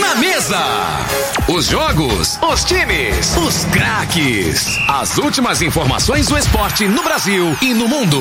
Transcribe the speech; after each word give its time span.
na 0.00 0.14
mesa! 0.14 0.58
Os 1.46 1.66
jogos, 1.66 2.38
os 2.42 2.64
times, 2.64 3.36
os 3.36 3.64
craques. 3.66 4.66
As 4.88 5.18
últimas 5.18 5.60
informações 5.62 6.26
do 6.26 6.38
esporte 6.38 6.88
no 6.88 7.02
Brasil 7.02 7.56
e 7.60 7.74
no 7.74 7.86
mundo. 7.86 8.20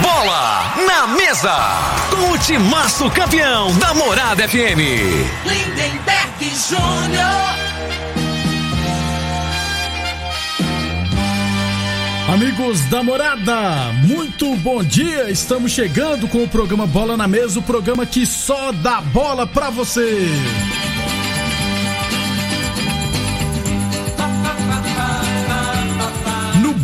Bola 0.00 0.74
na 0.86 1.06
mesa! 1.06 1.54
Com 2.10 2.32
o 2.32 2.38
timaço 2.38 3.10
campeão 3.10 3.72
da 3.78 3.92
Morada 3.94 4.48
FM. 4.48 4.80
Lindenberg 5.44 6.52
Júnior. 6.68 7.74
Amigos 12.32 12.80
da 12.86 13.02
morada, 13.02 13.92
muito 14.02 14.56
bom 14.56 14.82
dia. 14.82 15.30
Estamos 15.30 15.70
chegando 15.70 16.26
com 16.26 16.42
o 16.42 16.48
programa 16.48 16.86
Bola 16.86 17.16
na 17.16 17.28
Mesa 17.28 17.60
o 17.60 17.62
programa 17.62 18.06
que 18.06 18.24
só 18.26 18.72
dá 18.72 19.00
bola 19.00 19.46
pra 19.46 19.70
você. 19.70 20.26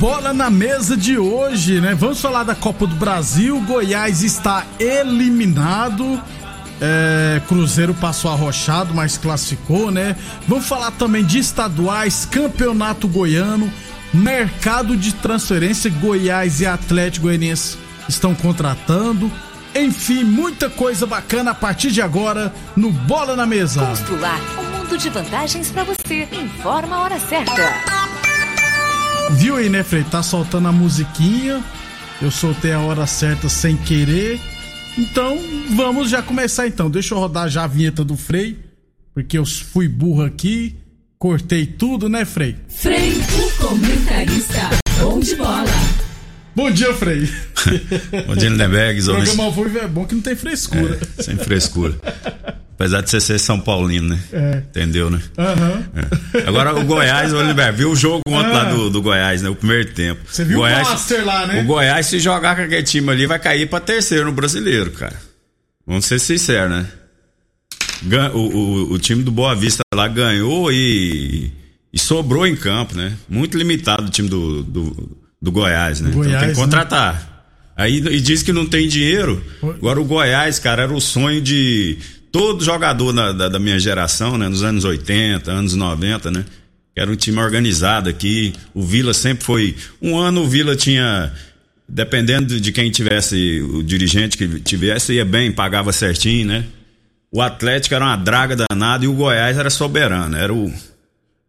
Bola 0.01 0.33
na 0.33 0.49
Mesa 0.49 0.97
de 0.97 1.19
hoje, 1.19 1.79
né? 1.79 1.95
Vamos 1.95 2.23
falar 2.23 2.43
da 2.43 2.55
Copa 2.55 2.87
do 2.87 2.95
Brasil. 2.95 3.61
Goiás 3.61 4.23
está 4.23 4.65
eliminado. 4.79 6.19
É, 6.81 7.43
Cruzeiro 7.47 7.93
passou 7.93 8.31
arrochado, 8.31 8.95
mas 8.95 9.19
classificou, 9.19 9.91
né? 9.91 10.17
Vamos 10.49 10.65
falar 10.67 10.91
também 10.93 11.23
de 11.23 11.39
estaduais, 11.39 12.25
campeonato 12.25 13.07
goiano, 13.07 13.71
mercado 14.15 14.97
de 14.97 15.13
transferência, 15.13 15.91
Goiás 15.91 16.63
e 16.63 16.67
Atlético 16.67 17.27
Goianiense 17.27 17.77
estão 18.09 18.35
contratando. 18.35 19.31
Enfim, 19.75 20.25
muita 20.25 20.71
coisa 20.71 21.07
bacana 21.07 21.51
a 21.51 21.55
partir 21.55 21.91
de 21.91 22.01
agora 22.01 22.55
no 22.75 22.91
Bola 22.91 23.37
na 23.37 23.45
Mesa. 23.45 23.85
Constrular 23.85 24.41
um 24.59 24.79
mundo 24.79 24.97
de 24.97 25.11
vantagens 25.11 25.71
pra 25.71 25.85
você. 25.85 26.27
Informa 26.33 26.97
a 26.97 27.01
hora 27.03 27.21
certa. 27.21 28.00
Viu 29.37 29.57
aí, 29.57 29.69
né, 29.69 29.83
Frei? 29.83 30.05
Tá 30.05 30.23
soltando 30.23 30.69
a 30.69 30.73
musiquinha. 30.73 31.63
Eu 32.21 32.31
soltei 32.31 32.73
a 32.73 32.81
hora 32.81 33.07
certa 33.07 33.49
sem 33.49 33.77
querer. 33.77 34.39
Então, 34.99 35.39
vamos 35.75 36.11
já 36.11 36.23
começar 36.23 36.67
então. 36.67 36.91
Deixa 36.91 37.15
eu 37.15 37.19
rodar 37.19 37.49
já 37.49 37.65
a 37.65 37.67
vinheta 37.67 38.05
do 38.05 38.17
Frei, 38.17 38.59
porque 39.15 39.39
eu 39.39 39.47
fui 39.47 39.89
burro 39.89 40.23
aqui, 40.25 40.77
cortei 41.19 41.65
tudo, 41.65 42.09
né, 42.09 42.25
Frei? 42.25 42.57
Frei, 42.69 43.13
o 43.13 43.67
comentarista. 43.67 44.71
Bom 45.01 45.21
de 45.21 45.35
bola. 45.37 45.65
Bom 46.55 46.71
dia, 46.71 46.93
Frei. 46.93 47.27
Bom 48.27 48.37
dia, 48.37 48.49
Lindenberg. 48.51 49.01
O 49.01 49.05
programa 49.15 49.45
ao 49.45 49.53
vivo 49.53 49.79
é 49.79 49.87
bom 49.87 50.05
que 50.05 50.15
não 50.15 50.23
tem 50.23 50.35
frescura. 50.35 50.99
É, 51.17 51.23
sem 51.23 51.37
frescura. 51.37 51.95
Apesar 52.81 53.03
de 53.03 53.11
você 53.11 53.21
ser 53.21 53.39
São 53.39 53.61
Paulino, 53.61 54.09
né? 54.09 54.19
É. 54.33 54.63
Entendeu, 54.71 55.11
né? 55.11 55.21
Aham. 55.37 55.85
É. 56.33 56.49
Agora 56.49 56.75
o 56.75 56.83
Goiás, 56.83 57.31
o 57.31 57.39
Lindenberg, 57.39 57.77
viu 57.77 57.91
o 57.91 57.95
jogo 57.95 58.23
ontem 58.27 58.53
lá 58.55 58.65
do, 58.65 58.89
do 58.89 59.03
Goiás, 59.03 59.43
né? 59.43 59.51
O 59.51 59.55
primeiro 59.55 59.93
tempo. 59.93 60.23
Você 60.27 60.47
viu 60.47 60.57
o 60.57 60.61
Goiás, 60.63 60.89
Blaster 60.89 61.27
lá, 61.27 61.47
né? 61.47 61.61
O 61.61 61.67
Goiás, 61.67 62.07
se 62.07 62.19
jogar 62.19 62.57
com 62.57 62.63
aquele 62.63 62.83
time 62.83 63.11
ali, 63.11 63.27
vai 63.27 63.39
cair 63.39 63.69
pra 63.69 63.81
terceiro 63.81 64.25
no 64.25 64.33
brasileiro, 64.33 64.93
cara. 64.93 65.15
Vamos 65.87 66.07
ser 66.07 66.19
sinceros, 66.19 66.71
né? 66.71 66.87
O, 68.33 68.39
o, 68.39 68.93
o 68.93 68.99
time 68.99 69.23
do 69.23 69.31
Boa 69.31 69.55
Vista 69.55 69.83
lá 69.95 70.09
ganhou 70.09 70.73
e, 70.73 71.53
e 71.93 71.99
sobrou 71.99 72.47
em 72.47 72.57
campo, 72.57 72.97
né? 72.97 73.13
Muito 73.29 73.59
limitado 73.59 74.05
o 74.07 74.11
time 74.11 74.31
do, 74.31 74.63
do, 74.63 75.19
do 75.43 75.53
Goiás, 75.53 76.01
né? 76.01 76.09
então 76.09 76.23
Goiás, 76.23 76.39
tem 76.39 76.49
né? 76.49 76.55
que 76.55 76.59
contratar. 76.59 77.45
Aí 77.77 77.99
e 77.99 78.21
diz 78.23 78.43
que 78.43 78.55
não 78.55 78.65
tem 78.65 78.89
dinheiro. 78.89 79.45
Agora 79.63 80.01
o 80.01 80.05
Goiás, 80.07 80.59
cara, 80.59 80.85
era 80.85 80.95
o 80.95 81.01
sonho 81.01 81.43
de 81.43 81.99
todo 82.33 82.65
jogador 82.65 83.13
na- 83.13 83.33
da, 83.33 83.49
da 83.49 83.59
minha 83.59 83.79
geração, 83.79 84.37
né? 84.39 84.49
Nos 84.49 84.63
anos 84.63 84.85
80, 84.85 85.51
anos 85.51 85.75
90, 85.75 86.31
né? 86.31 86.45
Era 86.97 87.11
um 87.11 87.17
time 87.17 87.39
organizado 87.39 88.09
aqui. 88.09 88.53
O 88.75 88.83
Vila 88.83 89.15
sempre 89.15 89.45
foi. 89.45 89.77
Um 90.03 90.19
ano 90.19 90.43
o 90.43 90.49
Vila 90.49 90.75
tinha. 90.77 91.33
Dependendo 91.89 92.61
de 92.61 92.71
quem 92.71 92.89
tivesse, 92.91 93.61
o 93.63 93.83
dirigente 93.83 94.37
que 94.39 94.61
tivesse, 94.61 95.15
ia 95.15 95.25
bem, 95.25 95.51
pagava 95.51 95.93
certinho, 95.93 96.47
né? 96.47 96.65
O 97.33 97.43
Atlético 97.43 97.95
era 97.97 98.05
uma 98.05 98.17
draga 98.17 98.57
danada 98.57 99.05
e 99.05 99.09
o 99.09 99.13
Goiás 99.13 99.57
era 99.59 99.71
soberano. 99.71 100.37
Era 100.37 100.55
o 100.55 100.73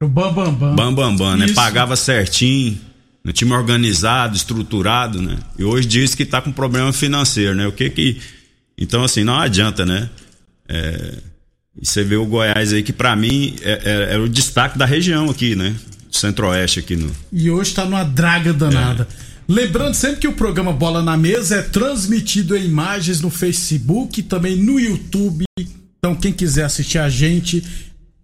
O 0.01 0.07
Bam 0.07 0.33
Bam 0.33 0.51
Bam. 0.53 0.75
bam 0.75 0.93
bam 0.95 1.15
bam, 1.15 1.37
né? 1.37 1.45
Isso. 1.45 1.53
Pagava 1.53 1.95
certinho, 1.95 2.75
um 3.23 3.31
time 3.31 3.51
organizado, 3.53 4.35
estruturado, 4.35 5.21
né? 5.21 5.37
E 5.59 5.63
hoje 5.63 5.87
diz 5.87 6.15
que 6.15 6.25
tá 6.25 6.41
com 6.41 6.51
problema 6.51 6.91
financeiro, 6.91 7.53
né? 7.55 7.67
O 7.67 7.71
que 7.71 7.87
que 7.91 8.19
então 8.75 9.03
assim 9.03 9.23
não 9.23 9.37
adianta, 9.39 9.85
né? 9.85 10.09
É, 10.73 11.13
e 11.81 11.85
você 11.85 12.03
vê 12.03 12.15
o 12.15 12.25
Goiás 12.25 12.71
aí 12.71 12.81
que 12.83 12.93
pra 12.93 13.15
mim 13.15 13.55
é, 13.61 13.81
é- 14.11 14.15
é 14.15 14.17
o 14.17 14.29
destaque 14.29 14.77
da 14.77 14.85
região 14.85 15.29
aqui, 15.29 15.55
né? 15.55 15.75
Centro-Oeste 16.09 16.79
aqui 16.79 16.95
no. 16.95 17.11
E 17.31 17.49
hoje 17.49 17.73
tá 17.73 17.83
numa 17.85 18.03
draga 18.03 18.53
danada. 18.53 19.07
Lembrando 19.47 19.93
sempre 19.95 20.17
que 20.21 20.27
o 20.27 20.33
programa 20.33 20.71
Bola 20.71 21.01
na 21.01 21.17
Mesa 21.17 21.57
é 21.57 21.61
transmitido 21.61 22.55
em 22.55 22.65
imagens 22.65 23.19
no 23.21 23.29
Facebook, 23.29 24.21
também 24.23 24.55
no 24.55 24.79
YouTube. 24.79 25.43
Então, 25.99 26.15
quem 26.15 26.31
quiser 26.31 26.63
assistir 26.65 26.97
a 26.99 27.09
gente, 27.09 27.63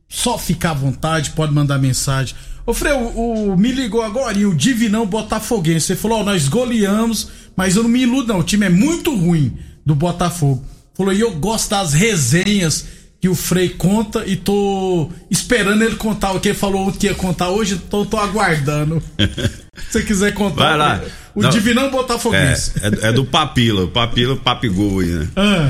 só 0.08 0.38
ficar 0.38 0.72
à 0.72 0.74
vontade, 0.74 1.32
pode 1.32 1.54
mandar 1.54 1.78
mensagem. 1.80 2.36
Ô, 2.66 2.74
Frei, 2.74 2.94
o, 2.94 3.52
o- 3.54 3.58
me 3.58 3.72
ligou 3.72 4.02
agora 4.02 4.38
e 4.38 4.46
o 4.46 4.54
Divinão 4.54 5.06
Botafoguense. 5.06 5.88
Você 5.88 5.96
falou, 5.96 6.20
ó, 6.20 6.24
nós 6.24 6.48
goleamos, 6.48 7.30
mas 7.56 7.76
eu 7.76 7.84
não 7.84 7.90
me 7.90 8.02
iludo, 8.04 8.28
não. 8.34 8.40
O 8.40 8.44
time 8.44 8.66
é 8.66 8.70
muito 8.70 9.16
ruim 9.16 9.54
do 9.86 9.96
Botafogo. 9.96 10.64
Falou, 10.98 11.14
e 11.14 11.22
eu 11.22 11.32
gosto 11.32 11.70
das 11.70 11.94
resenhas 11.94 12.86
que 13.22 13.30
o 13.30 13.36
Frei 13.36 13.70
conta 13.70 14.24
e 14.26 14.36
tô 14.36 15.10
esperando 15.30 15.84
ele 15.84 15.96
contar 15.96 16.32
o 16.34 16.40
que 16.40 16.50
ele 16.50 16.58
falou 16.58 16.92
que 16.92 17.08
ia 17.08 17.16
contar 17.16 17.50
hoje, 17.50 17.76
então 17.76 18.06
tô 18.06 18.18
aguardando. 18.18 19.02
Se 19.90 19.92
você 19.92 20.02
quiser 20.04 20.34
contar. 20.34 20.70
Vai 20.70 20.78
lá. 20.78 21.02
O 21.36 21.42
Não. 21.42 21.50
Divinão 21.50 21.86
É, 21.86 21.90
Botafoguense. 21.90 22.72
é, 22.82 23.10
é 23.10 23.12
do 23.12 23.24
Papila, 23.26 23.84
o 23.84 23.88
Papila, 23.88 24.36
Papigol 24.36 25.00
aí, 25.00 25.08
né? 25.08 25.28
Ah, 25.36 25.70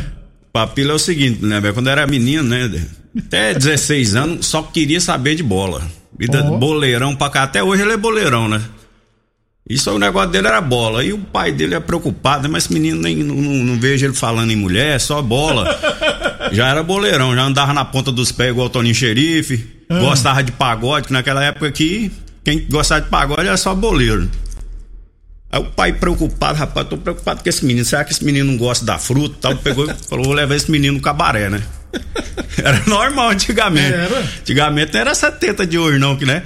Papila 0.53 0.93
é 0.93 0.95
o 0.95 0.99
seguinte, 0.99 1.43
né? 1.43 1.61
Quando 1.73 1.87
eu 1.87 1.91
era 1.91 2.07
menino, 2.07 2.43
né? 2.43 2.69
Até 3.17 3.53
16 3.53 4.15
anos, 4.15 4.45
só 4.45 4.61
queria 4.61 5.01
saber 5.01 5.35
de 5.35 5.43
bola. 5.43 5.81
Vida 6.17 6.43
Ó. 6.45 6.57
boleirão 6.57 7.15
pra 7.15 7.29
cá. 7.29 7.43
Até 7.43 7.61
hoje 7.63 7.81
ele 7.83 7.91
é 7.93 7.97
boleirão, 7.97 8.47
né? 8.47 8.61
Isso 9.69 9.91
o 9.91 9.99
negócio 9.99 10.29
dele 10.29 10.47
era 10.47 10.61
bola. 10.61 11.03
E 11.03 11.11
o 11.11 11.17
pai 11.17 11.51
dele 11.51 11.75
é 11.75 11.79
preocupado, 11.79 12.43
né? 12.43 12.49
mas 12.49 12.63
esse 12.65 12.73
menino 12.73 13.01
nem, 13.01 13.17
não, 13.17 13.35
não- 13.35 13.79
vejo 13.79 14.05
ele 14.05 14.13
falando 14.13 14.51
em 14.51 14.55
mulher, 14.55 14.99
só 14.99 15.21
bola. 15.21 15.77
já 16.53 16.69
era 16.69 16.81
boleirão, 16.81 17.35
já 17.35 17.43
andava 17.43 17.73
na 17.73 17.83
ponta 17.83 18.11
dos 18.11 18.31
pés 18.31 18.51
igual 18.51 18.67
o 18.67 18.69
Toninho 18.69 18.95
Xerife. 18.95 19.75
Gostava 19.89 20.43
de 20.43 20.51
pagode, 20.51 21.07
que 21.07 21.13
naquela 21.13 21.43
época 21.43 21.67
aqui, 21.67 22.11
quem 22.43 22.65
gostava 22.69 23.01
de 23.01 23.09
pagode 23.09 23.47
era 23.47 23.57
só 23.57 23.73
boleiro. 23.75 24.29
Aí 25.49 25.61
o 25.61 25.65
pai 25.65 25.93
preocupado, 25.93 26.57
rapaz, 26.57 26.87
tô 26.87 26.97
preocupado 26.97 27.41
com 27.41 27.49
esse 27.49 27.65
menino. 27.65 27.85
Será 27.85 28.03
que 28.03 28.11
esse 28.11 28.23
menino 28.23 28.51
não 28.51 28.57
gosta 28.57 28.85
da 28.85 28.97
fruta? 28.97 29.35
Tal, 29.39 29.55
pegou 29.57 29.89
e 29.89 29.93
falou: 29.93 30.25
vou 30.25 30.33
levar 30.33 30.55
esse 30.55 30.69
menino 30.69 30.95
no 30.95 31.01
cabaré, 31.01 31.49
né? 31.49 31.61
Era 32.61 32.83
normal 32.85 33.29
antigamente. 33.29 33.93
Era? 33.93 34.19
Antigamente 34.19 34.93
não 34.93 34.99
era 34.99 35.11
essa 35.11 35.31
teta 35.31 35.65
de 35.65 35.77
hoje, 35.77 35.97
não, 35.99 36.17
que 36.17 36.25
né? 36.25 36.43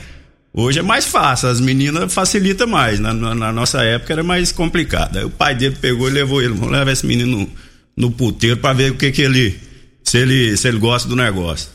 Hoje 0.53 0.79
é 0.79 0.81
mais 0.81 1.05
fácil, 1.05 1.47
as 1.47 1.61
meninas 1.61 2.13
facilita 2.13 2.67
mais. 2.67 2.99
Na, 2.99 3.13
na- 3.13 3.33
na 3.35 3.51
nossa 3.53 3.81
época 3.83 4.11
era 4.13 4.23
mais 4.23 4.51
complicado. 4.51 5.17
Aí 5.17 5.23
o 5.25 5.29
pai 5.29 5.55
dele 5.55 5.77
pegou 5.79 6.09
e 6.09 6.11
levou 6.11 6.41
ele. 6.41 6.53
Vamos 6.53 6.71
levar 6.71 6.91
esse 6.91 7.05
menino 7.05 7.37
no, 7.39 7.49
no 7.95 8.11
puteiro 8.11 8.57
pra 8.57 8.73
ver 8.73 8.91
o 8.91 8.95
que 8.95 9.11
que 9.11 9.21
ele 9.21 9.57
se, 10.03 10.17
ele. 10.17 10.57
se 10.57 10.67
ele 10.67 10.77
gosta 10.77 11.07
do 11.07 11.15
negócio. 11.15 11.69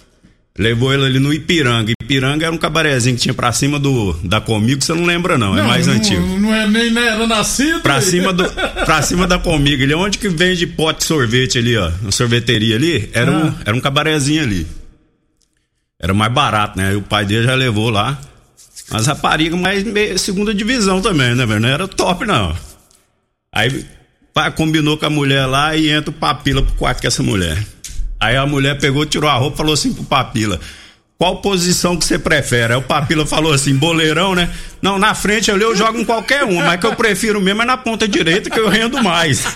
Levou 0.59 0.93
ele 0.93 1.05
ali 1.07 1.19
no 1.19 1.33
Ipiranga. 1.33 1.93
Ipiranga 2.03 2.47
era 2.47 2.55
um 2.55 2.59
cabarezinho 2.59 3.17
que 3.17 3.23
tinha 3.23 3.35
pra 3.35 3.51
cima 3.53 3.79
do 3.79 4.13
da 4.25 4.41
Comigo, 4.41 4.83
você 4.83 4.93
não 4.95 5.05
lembra 5.05 5.37
não, 5.39 5.57
é 5.57 5.63
mais 5.63 5.87
não, 5.87 5.95
antigo. 5.95 6.39
Não 6.39 6.55
é 6.55 6.67
nem 6.67 6.91
né, 6.91 7.09
era 7.09 7.27
nascido. 7.27 7.81
Pra 7.81 8.01
cima, 8.01 8.33
do, 8.33 8.45
pra 8.85 9.01
cima 9.03 9.27
da 9.27 9.39
Comigo, 9.39 9.83
ali 9.83 9.95
onde 9.95 10.17
que 10.19 10.29
vende 10.31 10.67
pote 10.67 11.01
de 11.01 11.05
sorvete 11.07 11.59
ali, 11.59 11.77
ó, 11.77 11.91
uma 12.01 12.11
sorveteria 12.13 12.77
ali, 12.77 13.11
era, 13.13 13.31
um, 13.31 13.49
Ah. 13.49 13.55
era 13.67 13.77
um 13.77 13.81
cabarezinho 13.81 14.43
ali. 14.43 14.67
Era 16.01 16.15
mais 16.15 16.33
barato, 16.33 16.79
né? 16.79 16.89
Aí 16.91 16.97
o 16.97 17.03
pai 17.03 17.25
dele 17.27 17.45
já 17.47 17.55
levou 17.55 17.91
lá. 17.91 18.19
Mas 18.91 19.07
rapariga 19.07 19.57
mais 19.57 19.85
segunda 20.21 20.55
divisão 20.55 21.01
também, 21.01 21.35
né, 21.35 21.45
velho? 21.45 21.61
Não 21.61 21.69
era 21.69 21.89
top, 21.89 22.25
não. 22.25 22.57
Aí 23.53 23.85
pá, 24.33 24.51
combinou 24.51 24.97
com 24.97 25.07
a 25.07 25.11
mulher 25.11 25.47
lá 25.47 25.77
e 25.77 25.91
entra 25.91 26.11
o 26.11 26.13
papila 26.13 26.63
pro 26.63 26.75
quarto 26.75 27.01
com 27.01 27.07
essa 27.07 27.23
mulher. 27.23 27.63
Aí 28.21 28.37
a 28.37 28.47
mulher 28.47 28.79
pegou, 28.79 29.05
tirou 29.05 29.29
a 29.29 29.35
roupa 29.35 29.55
e 29.55 29.59
falou 29.59 29.75
assim 29.75 29.93
pro 29.93 30.05
papila. 30.05 30.61
Qual 31.19 31.41
posição 31.41 31.97
que 31.97 32.05
você 32.05 32.19
prefere? 32.19 32.75
Aí 32.75 32.79
o 32.79 32.83
Papila 32.83 33.25
falou 33.25 33.51
assim, 33.51 33.75
boleirão, 33.75 34.35
né? 34.35 34.51
Não, 34.83 34.99
na 34.99 35.15
frente 35.15 35.51
ali 35.51 35.63
eu 35.63 35.75
jogo 35.75 35.99
em 35.99 36.05
qualquer 36.05 36.45
um, 36.45 36.57
mas 36.57 36.79
que 36.79 36.87
eu 36.87 36.95
prefiro 36.95 37.41
mesmo 37.41 37.63
é 37.63 37.65
na 37.65 37.79
ponta 37.79 38.07
direita 38.07 38.51
que 38.51 38.61
eu 38.61 38.69
rendo 38.69 39.03
mais. 39.03 39.47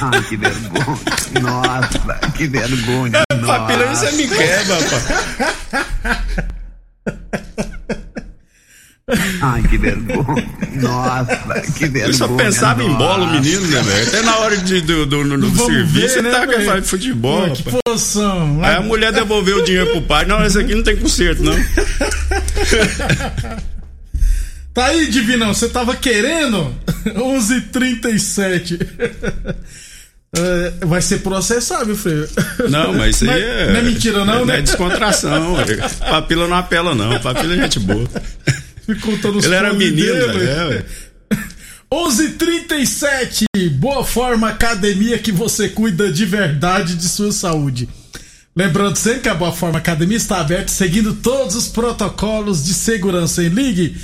Ai, 0.00 0.22
que 0.22 0.36
vergonha. 0.36 0.98
Nossa, 1.42 2.30
que 2.36 2.46
vergonha. 2.46 3.24
Papila, 3.44 3.88
aí 3.88 3.96
você 3.96 4.12
me 4.12 4.28
quebra, 4.28 4.78
rapaz. 4.78 5.04
Ai, 9.42 9.62
que 9.62 9.78
vergonha. 9.78 10.48
Nossa, 10.74 11.60
que 11.76 11.86
vergonha. 11.86 12.06
Eu 12.06 12.14
só 12.14 12.28
pensava 12.28 12.82
em 12.82 12.92
bola, 12.94 13.24
o 13.24 13.32
menino, 13.32 13.66
né, 13.66 13.82
velho? 13.82 14.08
Até 14.08 14.22
na 14.22 14.38
hora 14.38 14.56
de, 14.56 14.80
do, 14.80 15.06
do, 15.06 15.24
do, 15.24 15.38
do 15.38 15.66
serviço, 15.66 15.92
ver, 15.92 16.08
você 16.08 16.22
né, 16.22 16.30
tá 16.30 16.46
com 16.46 16.52
velho? 16.52 16.62
essa 16.62 16.80
de 16.80 16.88
futebol, 16.88 17.48
Pô, 17.48 17.54
que 17.54 17.62
posição. 17.84 18.60
Aí 18.62 18.76
a 18.76 18.80
mulher 18.80 19.12
devolveu 19.12 19.58
o 19.58 19.64
dinheiro 19.64 19.90
pro 19.90 20.02
pai. 20.02 20.24
Não, 20.24 20.44
esse 20.44 20.58
aqui 20.58 20.74
não 20.74 20.82
tem 20.82 20.96
conserto, 20.96 21.42
não. 21.42 21.54
Tá 24.72 24.86
aí, 24.86 25.08
Divinão, 25.08 25.52
você 25.52 25.68
tava 25.68 25.96
querendo? 25.96 26.74
11:37. 27.04 28.78
É, 30.32 30.86
vai 30.86 31.02
ser 31.02 31.18
processado, 31.22 31.86
viu, 31.86 31.96
Freio? 31.96 32.28
Não, 32.70 32.94
mas 32.94 33.16
isso 33.16 33.28
aí 33.28 33.42
é. 33.42 33.72
Não 33.72 33.80
é 33.80 33.82
mentira, 33.82 34.24
não, 34.24 34.42
é, 34.42 34.44
né? 34.44 34.58
é 34.58 34.62
descontração. 34.62 35.56
Papila 35.98 36.46
não 36.46 36.56
apela, 36.56 36.94
não. 36.94 37.18
Papila 37.18 37.54
é 37.54 37.62
gente 37.62 37.80
boa. 37.80 38.08
Fica 38.94 39.06
contando 39.06 39.38
os 39.38 39.44
Ele 39.44 39.54
era 39.54 39.72
menino, 39.72 40.12
dele. 40.12 40.38
velho. 40.38 40.48
é, 40.48 40.68
velho. 40.68 40.84
11:37 41.92 43.44
Boa 43.78 44.04
Forma 44.04 44.48
Academia 44.48 45.18
que 45.18 45.32
você 45.32 45.68
cuida 45.68 46.12
de 46.12 46.24
verdade 46.24 46.94
de 46.94 47.08
sua 47.08 47.32
saúde. 47.32 47.88
Lembrando 48.54 48.96
sempre 48.96 49.20
que 49.22 49.28
a 49.28 49.34
Boa 49.34 49.52
Forma 49.52 49.78
Academia 49.78 50.16
está 50.16 50.40
aberta 50.40 50.68
seguindo 50.68 51.14
todos 51.14 51.54
os 51.54 51.68
protocolos 51.68 52.64
de 52.64 52.74
segurança 52.74 53.42
em 53.42 53.48
ligue 53.48 53.96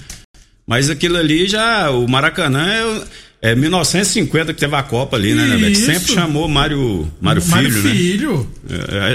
Mas 0.66 0.90
aquilo 0.90 1.16
ali 1.16 1.46
já, 1.46 1.90
o 1.92 2.08
Maracanã 2.08 2.66
é, 2.66 3.04
é 3.40 3.54
1950 3.54 4.52
que 4.54 4.60
teve 4.60 4.74
a 4.74 4.82
Copa 4.82 5.16
ali, 5.16 5.34
né, 5.34 5.46
né. 5.56 5.74
Sempre 5.74 6.12
chamou 6.12 6.48
Mário, 6.48 7.10
Mário 7.20 7.40
Filho, 7.42 7.54
Mário 7.54 7.82
né? 7.82 7.90
Filho. 7.94 8.50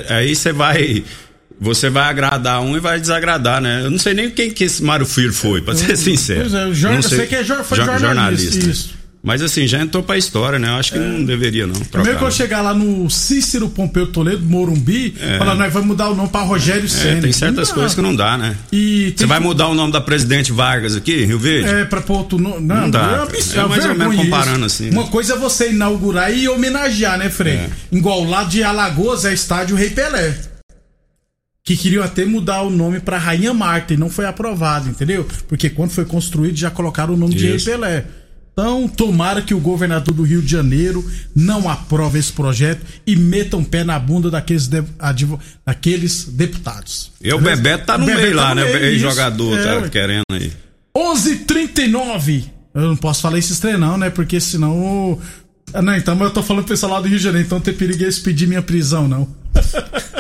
É, 0.08 0.14
Aí 0.16 0.36
você 0.36 0.52
vai. 0.54 1.04
Você 1.62 1.90
vai 1.90 2.10
agradar 2.10 2.62
um 2.62 2.76
e 2.76 2.80
vai 2.80 3.00
desagradar, 3.00 3.62
né? 3.62 3.82
Eu 3.86 3.92
não 3.92 3.98
sei 3.98 4.14
nem 4.14 4.30
quem 4.30 4.50
que 4.52 4.66
esse 4.66 4.84
Mário 4.84 5.06
Filho 5.06 5.32
foi, 5.32 5.62
pra 5.62 5.76
ser 5.76 5.96
sincero. 5.96 6.42
Pois 6.42 6.54
é, 6.54 6.66
o 6.66 6.74
Não 6.90 6.96
eu 6.96 7.04
sei 7.04 7.26
que 7.28 7.36
é 7.36 7.44
foi 7.46 7.78
Jo- 7.78 7.98
jornalista, 8.00 8.70
isso. 8.70 8.90
Mas 9.26 9.42
assim, 9.42 9.66
já 9.66 9.80
entrou 9.82 10.04
pra 10.04 10.18
história, 10.18 10.60
né? 10.60 10.68
Eu 10.68 10.74
acho 10.74 10.92
que 10.92 11.00
não 11.00 11.24
deveria, 11.24 11.66
não. 11.66 11.74
Primeiro 11.76 12.04
trocar. 12.04 12.18
que 12.20 12.24
eu 12.26 12.32
chegar 12.32 12.62
lá 12.62 12.74
no 12.74 13.10
Cícero 13.10 13.70
Pompeu 13.70 14.08
Toledo, 14.12 14.44
Morumbi, 14.44 15.16
falar, 15.38 15.56
nós 15.56 15.72
vamos 15.72 15.88
mudar 15.88 16.10
o 16.10 16.16
nome 16.16 16.28
pra 16.28 16.42
Rogério 16.42 16.84
É, 16.84 16.90
Senna. 16.90 17.22
tem 17.22 17.32
certas 17.32 17.72
coisas 17.72 17.96
que 17.96 18.02
não 18.02 18.14
dá, 18.14 18.38
né? 18.38 18.58
E 18.70 19.14
Você 19.16 19.26
vai 19.26 19.38
que- 19.38 19.46
mudar 19.46 19.70
o 19.70 19.74
nome 19.74 19.94
da 19.94 20.02
presidente 20.02 20.52
Vargas 20.52 20.94
aqui, 20.94 21.24
Rio 21.24 21.40
Verde? 21.40 21.70
É, 21.70 21.86
pra 21.86 22.02
pôr 22.02 22.18
outro 22.18 22.38
nome. 22.38 22.60
Não, 22.68 22.82
Não 22.82 22.90
dá, 22.92 23.26
É, 23.32 23.60
É 23.60 23.66
mais 23.66 23.86
ou 23.86 23.96
menos 23.96 24.16
comparando 24.18 24.66
isso. 24.66 24.84
assim, 24.84 24.90
né? 24.90 25.00
Uma 25.00 25.08
coisa 25.08 25.36
é 25.36 25.38
você 25.38 25.70
inaugurar 25.72 26.36
e 26.36 26.50
homenagear, 26.50 27.18
né, 27.18 27.30
Frei? 27.30 27.54
É. 27.54 27.70
Igual 27.94 28.26
lá 28.26 28.44
de 28.44 28.62
Alagoas 28.62 29.24
é 29.24 29.34
estádio 29.34 29.78
Rei 29.78 29.90
Pelé. 29.92 30.38
Que 31.64 31.78
queriam 31.78 32.04
até 32.04 32.26
mudar 32.26 32.62
o 32.64 32.70
nome 32.70 33.00
pra 33.00 33.18
Rainha 33.18 33.54
Marta 33.54 33.94
e 33.94 33.98
não 33.98 34.10
foi 34.10 34.26
aprovado, 34.26 34.90
entendeu? 34.90 35.26
Porque 35.48 35.70
quando 35.70 35.92
foi 35.92 36.04
construído 36.04 36.58
já 36.58 36.70
colocaram 36.70 37.14
o 37.14 37.18
nome 37.18 37.34
de 37.36 37.46
Rei 37.48 37.56
Isso. 37.56 37.70
Pelé. 37.72 38.04
Então, 38.54 38.88
tomara 38.88 39.42
que 39.42 39.54
o 39.54 39.60
governador 39.60 40.14
do 40.14 40.22
Rio 40.22 40.40
de 40.40 40.52
Janeiro 40.52 41.04
não 41.36 41.68
aprove 41.68 42.20
esse 42.20 42.32
projeto 42.32 42.86
e 43.06 43.16
meta 43.16 43.58
um 43.58 43.64
pé 43.64 43.84
na 43.84 43.98
bunda 43.98 44.30
daqueles, 44.30 44.68
de- 44.68 44.84
advo- 45.00 45.40
daqueles 45.66 46.26
deputados. 46.26 47.12
E 47.20 47.34
o 47.34 47.40
Bebeto 47.40 47.86
tá 47.88 47.98
no 47.98 48.06
Bebeto 48.06 48.22
meio 48.22 48.36
tá 48.36 48.42
lá, 48.44 48.50
no 48.56 48.62
né? 48.62 48.74
meio, 48.74 48.84
O 48.86 48.90
isso. 48.90 49.00
jogador 49.00 49.58
É, 49.58 49.82
tá 49.82 49.90
querendo 49.90 50.24
aí. 50.32 50.52
11:39. 50.96 52.46
Eu 52.76 52.82
não 52.90 52.96
posso 52.96 53.22
falar 53.24 53.40
esses 53.40 53.60
trem 53.60 53.76
não, 53.78 53.98
né? 53.98 54.12
Porque 54.12 54.40
senão. 54.40 55.20
Ah, 55.74 55.82
Não, 55.82 55.96
então 55.96 56.20
eu 56.22 56.30
tô 56.30 56.44
falando 56.44 56.64
pro 56.66 56.74
pessoal 56.74 56.92
lá 56.94 57.02
do 57.02 57.08
Rio 57.08 57.18
de 57.18 57.24
Janeiro, 57.24 57.48
então 57.48 57.60
tem 57.60 57.74
perigo 57.74 58.04
eles 58.04 58.20
pedir 58.20 58.48
minha 58.48 58.62
prisão, 58.62 59.08
não. 59.08 59.28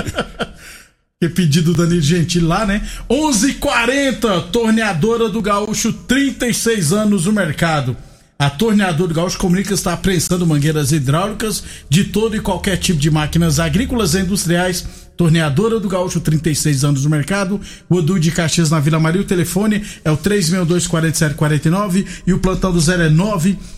Que 1.21 1.29
pedido 1.29 1.71
do 1.73 1.83
Danilo 1.83 2.01
Gentili 2.01 2.45
lá, 2.45 2.65
né? 2.65 2.81
11:40, 3.09 4.41
torneadora 4.51 5.29
do 5.29 5.41
Gaúcho, 5.41 5.93
36 5.93 6.91
anos 6.91 7.25
no 7.27 7.31
mercado. 7.31 7.95
A 8.43 8.49
torneadora 8.49 9.07
do 9.07 9.15
Gaúcho 9.15 9.37
comunica 9.37 9.73
está 9.73 9.95
prensando 9.95 10.45
mangueiras 10.45 10.91
hidráulicas 10.91 11.63
de 11.87 12.03
todo 12.03 12.35
e 12.35 12.41
qualquer 12.41 12.75
tipo 12.75 12.99
de 12.99 13.09
máquinas 13.09 13.57
agrícolas 13.57 14.15
e 14.15 14.19
industriais. 14.19 14.85
Torneadora 15.15 15.79
do 15.79 15.87
Gaúcho, 15.87 16.19
36 16.19 16.83
anos 16.83 17.05
no 17.05 17.09
mercado. 17.09 17.61
O 17.89 17.95
Odu 17.95 18.19
de 18.19 18.31
Caxias 18.31 18.69
na 18.69 18.81
Vila 18.81 18.99
Maria. 18.99 19.21
O 19.21 19.23
telefone 19.23 19.81
é 20.03 20.11
o 20.11 20.17
362-4749 20.17 22.05
e 22.27 22.33
o 22.33 22.39
plantão 22.39 22.73
do 22.73 22.81
0 22.81 23.03
é 23.03 23.09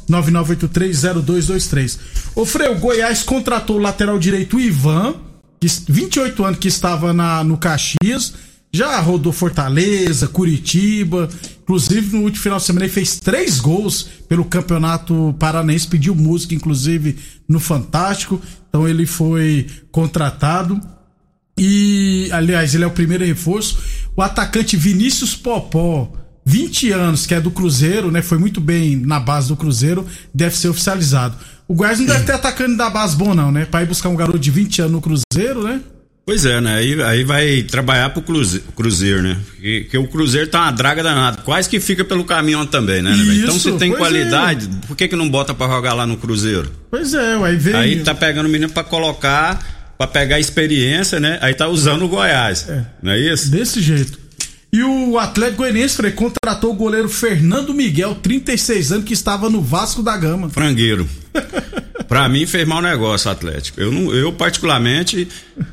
999830223. 0.10 2.00
O 2.34 2.43
Freio 2.43 2.79
Goiás 2.79 3.22
contratou 3.22 3.75
o 3.75 3.79
lateral 3.79 4.17
direito 4.17 4.60
Ivan 4.60 5.13
que 5.60 5.67
28 5.88 6.43
anos 6.43 6.57
que 6.60 6.69
estava 6.69 7.13
na, 7.13 7.43
no 7.43 7.55
Caxias, 7.55 8.34
já 8.75 9.00
rodou 9.00 9.32
Fortaleza, 9.32 10.27
Curitiba, 10.27 11.29
inclusive 11.63 12.15
no 12.15 12.24
último 12.24 12.44
final 12.44 12.58
de 12.60 12.65
semana 12.65 12.86
ele 12.86 12.94
fez 12.94 13.20
três 13.20 13.60
gols 13.60 14.08
pelo 14.27 14.44
Campeonato 14.44 15.34
Paranense, 15.39 15.88
pediu 15.88 16.13
música, 16.13 16.53
inclusive, 16.53 17.17
no 17.48 17.60
Fantástico, 17.60 18.41
então 18.67 18.88
ele 18.88 19.05
foi 19.05 19.67
contratado. 19.91 20.79
E, 21.58 22.27
aliás, 22.34 22.75
ele 22.75 22.84
é 22.84 22.88
o 22.88 22.91
primeiro 22.91 23.24
reforço. 23.24 23.77
O 24.13 24.22
atacante 24.22 24.75
Vinícius 24.75 25.36
Popó, 25.36 26.12
20 26.46 26.91
anos, 26.91 27.25
que 27.25 27.34
é 27.34 27.39
do 27.39 27.50
Cruzeiro, 27.50 28.12
né? 28.12 28.22
Foi 28.22 28.38
muito 28.38 28.60
bem 28.60 28.98
na 28.98 29.22
base 29.22 29.48
do 29.48 29.55
Cruzeiro, 29.55 30.05
deve 30.34 30.58
ser 30.58 30.67
oficializado. 30.67 31.38
O 31.65 31.74
Goiás 31.74 31.98
não 31.98 32.05
deve 32.05 32.25
ter 32.25 32.34
atacante 32.34 32.75
da 32.75 32.89
base 32.89 33.15
bom, 33.15 33.34
não, 33.34 33.51
né? 33.51 33.65
Pra 33.65 33.82
ir 33.82 33.88
buscar 33.88 34.10
um 34.10 34.15
garoto 34.15 34.38
de 34.38 34.51
20 34.51 34.82
anos 34.82 34.91
no 34.91 35.01
Cruzeiro, 35.01 35.63
né? 35.63 35.82
Pois 36.25 36.44
é, 36.44 36.60
né? 36.60 36.75
Aí, 36.77 37.01
aí 37.03 37.24
vai 37.24 37.62
trabalhar 37.62 38.10
pro 38.10 38.22
Cruze- 38.22 38.63
Cruzeiro, 38.75 39.22
né? 39.22 39.38
Que, 39.62 39.82
que 39.84 39.98
o 39.98 40.08
Cruzeiro 40.08 40.48
tá 40.50 40.63
uma 40.63 40.72
draga 40.72 41.03
danada. 41.03 41.38
Quase 41.44 41.70
que 41.70 41.79
fica 41.79 42.03
pelo 42.03 42.24
caminho 42.24 42.65
também, 42.65 43.00
né? 43.01 43.12
né, 43.12 43.17
velho? 43.24 43.44
então 43.44 43.55
Isso, 43.55 43.72
se 43.72 43.77
tem 43.77 43.89
pois 43.89 44.00
qualidade, 44.00 44.67
por 44.88 44.98
que 44.98 45.08
que 45.08 45.15
não 45.15 45.29
bota 45.29 45.53
pra 45.53 45.67
jogar 45.67 45.94
lá 45.94 46.08
no 46.08 46.17
Cruzeiro? 46.17 46.72
Pois 46.89 47.13
é, 47.13 47.36
aí 47.44 47.55
vem. 47.58 47.75
Aí 47.75 48.03
tá 48.03 48.15
pegando 48.15 48.48
o 48.48 48.50
menino 48.50 48.72
pra 48.72 48.84
colocar 48.84 49.94
pra 50.00 50.08
pegar 50.08 50.39
experiência, 50.39 51.20
né? 51.20 51.38
Aí 51.41 51.53
tá 51.53 51.67
usando 51.67 52.05
o 52.05 52.08
Goiás. 52.08 52.67
Não 53.03 53.12
é 53.12 53.20
isso? 53.20 53.51
Desse 53.51 53.79
jeito. 53.79 54.17
E 54.74 54.84
o 54.84 55.17
Atlético 55.20 55.60
Goianiense, 55.60 56.01
contratou 56.12 56.72
o 56.72 56.75
goleiro 56.75 57.08
Fernando 57.08 57.74
Miguel, 57.74 58.15
36 58.15 58.91
anos, 58.91 59.05
que 59.05 59.13
estava 59.13 59.50
no 59.50 59.62
Vasco 59.62 60.01
da 60.03 60.17
Gama. 60.17 60.50
Frangueiro. 60.50 61.08
Pra 62.08 62.28
mim 62.30 62.46
fez 62.46 62.68
mau 62.68 62.82
negócio 62.82 63.30
o 63.30 63.32
Atlético. 63.32 63.82
Eu, 63.82 63.92
não, 63.92 64.14
eu 64.14 64.32
particularmente, 64.34 65.28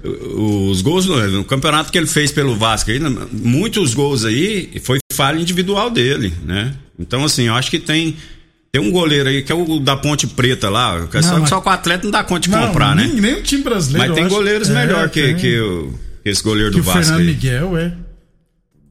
os 0.05 0.81
gols 0.83 1.07
no, 1.07 1.45
campeonato 1.45 1.91
que 1.93 1.99
ele 1.99 2.07
fez 2.07 2.31
pelo 2.33 2.57
Vasco 2.57 2.91
aí, 2.91 2.99
muitos 3.33 3.95
gols 3.95 4.25
aí 4.25 4.71
foi 4.83 4.99
falha 5.13 5.41
individual 5.41 5.91
dele, 5.91 6.33
né? 6.45 6.75
Então 6.99 7.25
assim, 7.25 7.45
eu 7.45 7.55
acho 7.55 7.71
que 7.71 7.79
tem 7.79 8.17
tem 8.71 8.81
um 8.81 8.91
goleiro 8.91 9.29
aí 9.29 9.43
que 9.43 9.53
é 9.53 9.55
o 9.55 9.79
da 9.79 9.97
Ponte 9.97 10.27
Preta 10.27 10.71
lá, 10.71 11.07
é 11.13 11.21
só, 11.23 11.33
Não, 11.33 11.41
mas- 11.41 11.49
só 11.51 11.61
que 11.61 11.69
o 11.69 11.73
Atlético 11.73 12.05
não 12.07 12.11
dá 12.13 12.25
conta 12.25 12.41
de 12.41 12.51
Não, 12.51 12.67
comprar, 12.69 12.97
né? 12.97 13.05
nem, 13.07 13.21
nem 13.21 13.35
o 13.35 13.43
time 13.43 13.63
brasileiro. 13.63 14.09
Mas 14.09 14.15
tem 14.17 14.25
acho. 14.25 14.35
goleiros 14.35 14.71
É, 14.71 14.75
melhor 14.75 15.11
que, 15.11 15.23
tem. 15.23 15.37
que, 15.37 15.61
o- 15.61 15.93
que 16.23 16.31
esse 16.31 16.43
goleiro 16.43 16.71
Que 16.71 16.77
do 16.79 16.81
o 16.81 16.85
Vasco 16.85 17.03
Fernando 17.03 17.21
aí. 17.21 17.27
Miguel, 17.27 17.77
é. 17.77 17.93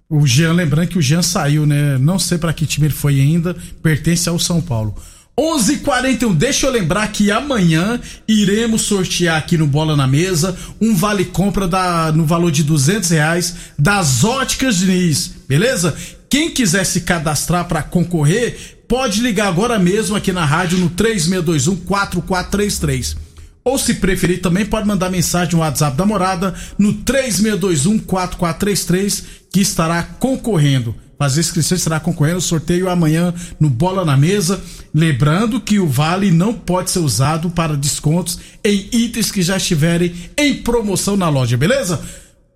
O 0.07 0.27
Jean, 0.27 0.51
lembrando 0.53 0.87
que 0.89 0.99
o 0.99 1.01
Jean 1.01 1.21
saiu, 1.21 1.65
né? 1.65 1.97
Não 1.97 2.19
sei 2.19 2.37
pra 2.37 2.51
que 2.53 2.65
time 2.67 2.87
ele 2.87 2.93
foi 2.93 3.19
ainda, 3.19 3.55
pertence 3.81 4.27
ao 4.29 4.37
São 4.37 4.61
Paulo. 4.61 4.93
11:41. 5.37 5.71
h 5.71 5.83
41 5.83 6.33
deixa 6.33 6.67
eu 6.67 6.71
lembrar 6.71 7.11
que 7.11 7.31
amanhã 7.31 7.99
iremos 8.27 8.81
sortear 8.81 9.37
aqui 9.37 9.57
no 9.57 9.65
Bola 9.65 9.95
na 9.95 10.05
Mesa 10.05 10.55
um 10.79 10.95
vale 10.95 11.25
compra 11.25 11.67
da, 11.67 12.11
no 12.11 12.25
valor 12.25 12.51
de 12.51 12.63
200 12.63 13.09
reais 13.09 13.55
das 13.79 14.23
Óticas 14.23 14.77
Diniz, 14.77 15.31
beleza? 15.47 15.95
Quem 16.29 16.51
quiser 16.51 16.85
se 16.85 17.01
cadastrar 17.01 17.65
pra 17.65 17.83
concorrer, 17.83 18.77
pode 18.87 19.21
ligar 19.21 19.47
agora 19.47 19.79
mesmo 19.79 20.15
aqui 20.15 20.31
na 20.31 20.45
rádio 20.45 20.77
no 20.77 20.89
3621 20.89 21.77
4433. 21.85 23.17
Ou 23.63 23.77
se 23.77 23.93
preferir 23.95 24.41
também 24.41 24.65
pode 24.65 24.87
mandar 24.87 25.09
mensagem 25.09 25.53
no 25.53 25.59
WhatsApp 25.59 25.95
da 25.95 26.05
morada 26.05 26.55
no 26.79 26.95
3621-4433 26.95 29.23
que 29.51 29.61
estará 29.61 30.01
concorrendo. 30.01 30.95
Fazer 31.21 31.41
inscrição 31.41 31.75
estará 31.75 31.99
concorrendo. 31.99 32.41
Sorteio 32.41 32.89
amanhã 32.89 33.31
no 33.59 33.69
Bola 33.69 34.03
na 34.03 34.17
Mesa. 34.17 34.59
Lembrando 34.91 35.61
que 35.61 35.77
o 35.77 35.87
vale 35.87 36.31
não 36.31 36.51
pode 36.51 36.89
ser 36.89 36.97
usado 36.97 37.51
para 37.51 37.77
descontos 37.77 38.39
em 38.63 38.89
itens 38.91 39.29
que 39.29 39.43
já 39.43 39.57
estiverem 39.57 40.15
em 40.35 40.55
promoção 40.55 41.15
na 41.15 41.29
loja, 41.29 41.55
beleza? 41.55 42.01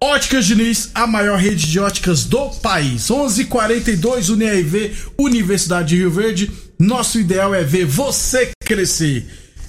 Óticas 0.01 0.47
Diniz, 0.47 0.89
a 0.95 1.05
maior 1.05 1.37
rede 1.37 1.67
de 1.69 1.79
óticas 1.79 2.23
do 2.23 2.49
país. 2.59 3.11
11:42 3.11 4.29
UniRV, 4.29 4.93
Universidade 5.15 5.89
de 5.89 5.97
Rio 5.97 6.09
Verde. 6.09 6.51
Nosso 6.79 7.19
ideal 7.19 7.53
é 7.53 7.63
ver 7.63 7.85
você 7.85 8.49
crescer. 8.65 9.27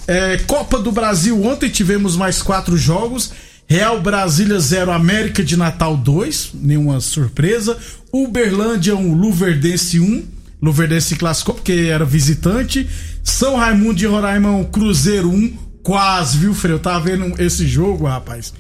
É, 0.09 0.39
Copa 0.47 0.79
do 0.79 0.91
Brasil, 0.91 1.45
ontem 1.45 1.69
tivemos 1.69 2.17
mais 2.17 2.41
quatro 2.41 2.79
jogos. 2.79 3.31
Real 3.69 4.01
Brasília 4.01 4.59
0, 4.59 4.93
América 4.93 5.43
de 5.43 5.57
Natal 5.57 5.97
2, 5.97 6.51
nenhuma 6.55 7.01
surpresa. 7.01 7.77
Uberlândia 8.13 8.95
1, 8.95 9.15
Luverdense 9.15 9.99
1. 9.99 10.25
Luverdense 10.63 11.09
se 11.09 11.17
classificou 11.17 11.55
porque 11.57 11.73
era 11.91 12.05
visitante. 12.05 12.89
São 13.23 13.57
Raimundo 13.57 13.95
de 13.95 14.07
Roraima 14.07 14.51
1, 14.51 14.65
Cruzeiro 14.65 15.29
1. 15.29 15.59
Quase, 15.83 16.39
viu, 16.39 16.55
Freio? 16.55 16.77
Eu 16.77 16.79
tava 16.81 17.01
vendo 17.01 17.41
esse 17.41 17.67
jogo, 17.67 18.07
rapaz. 18.07 18.53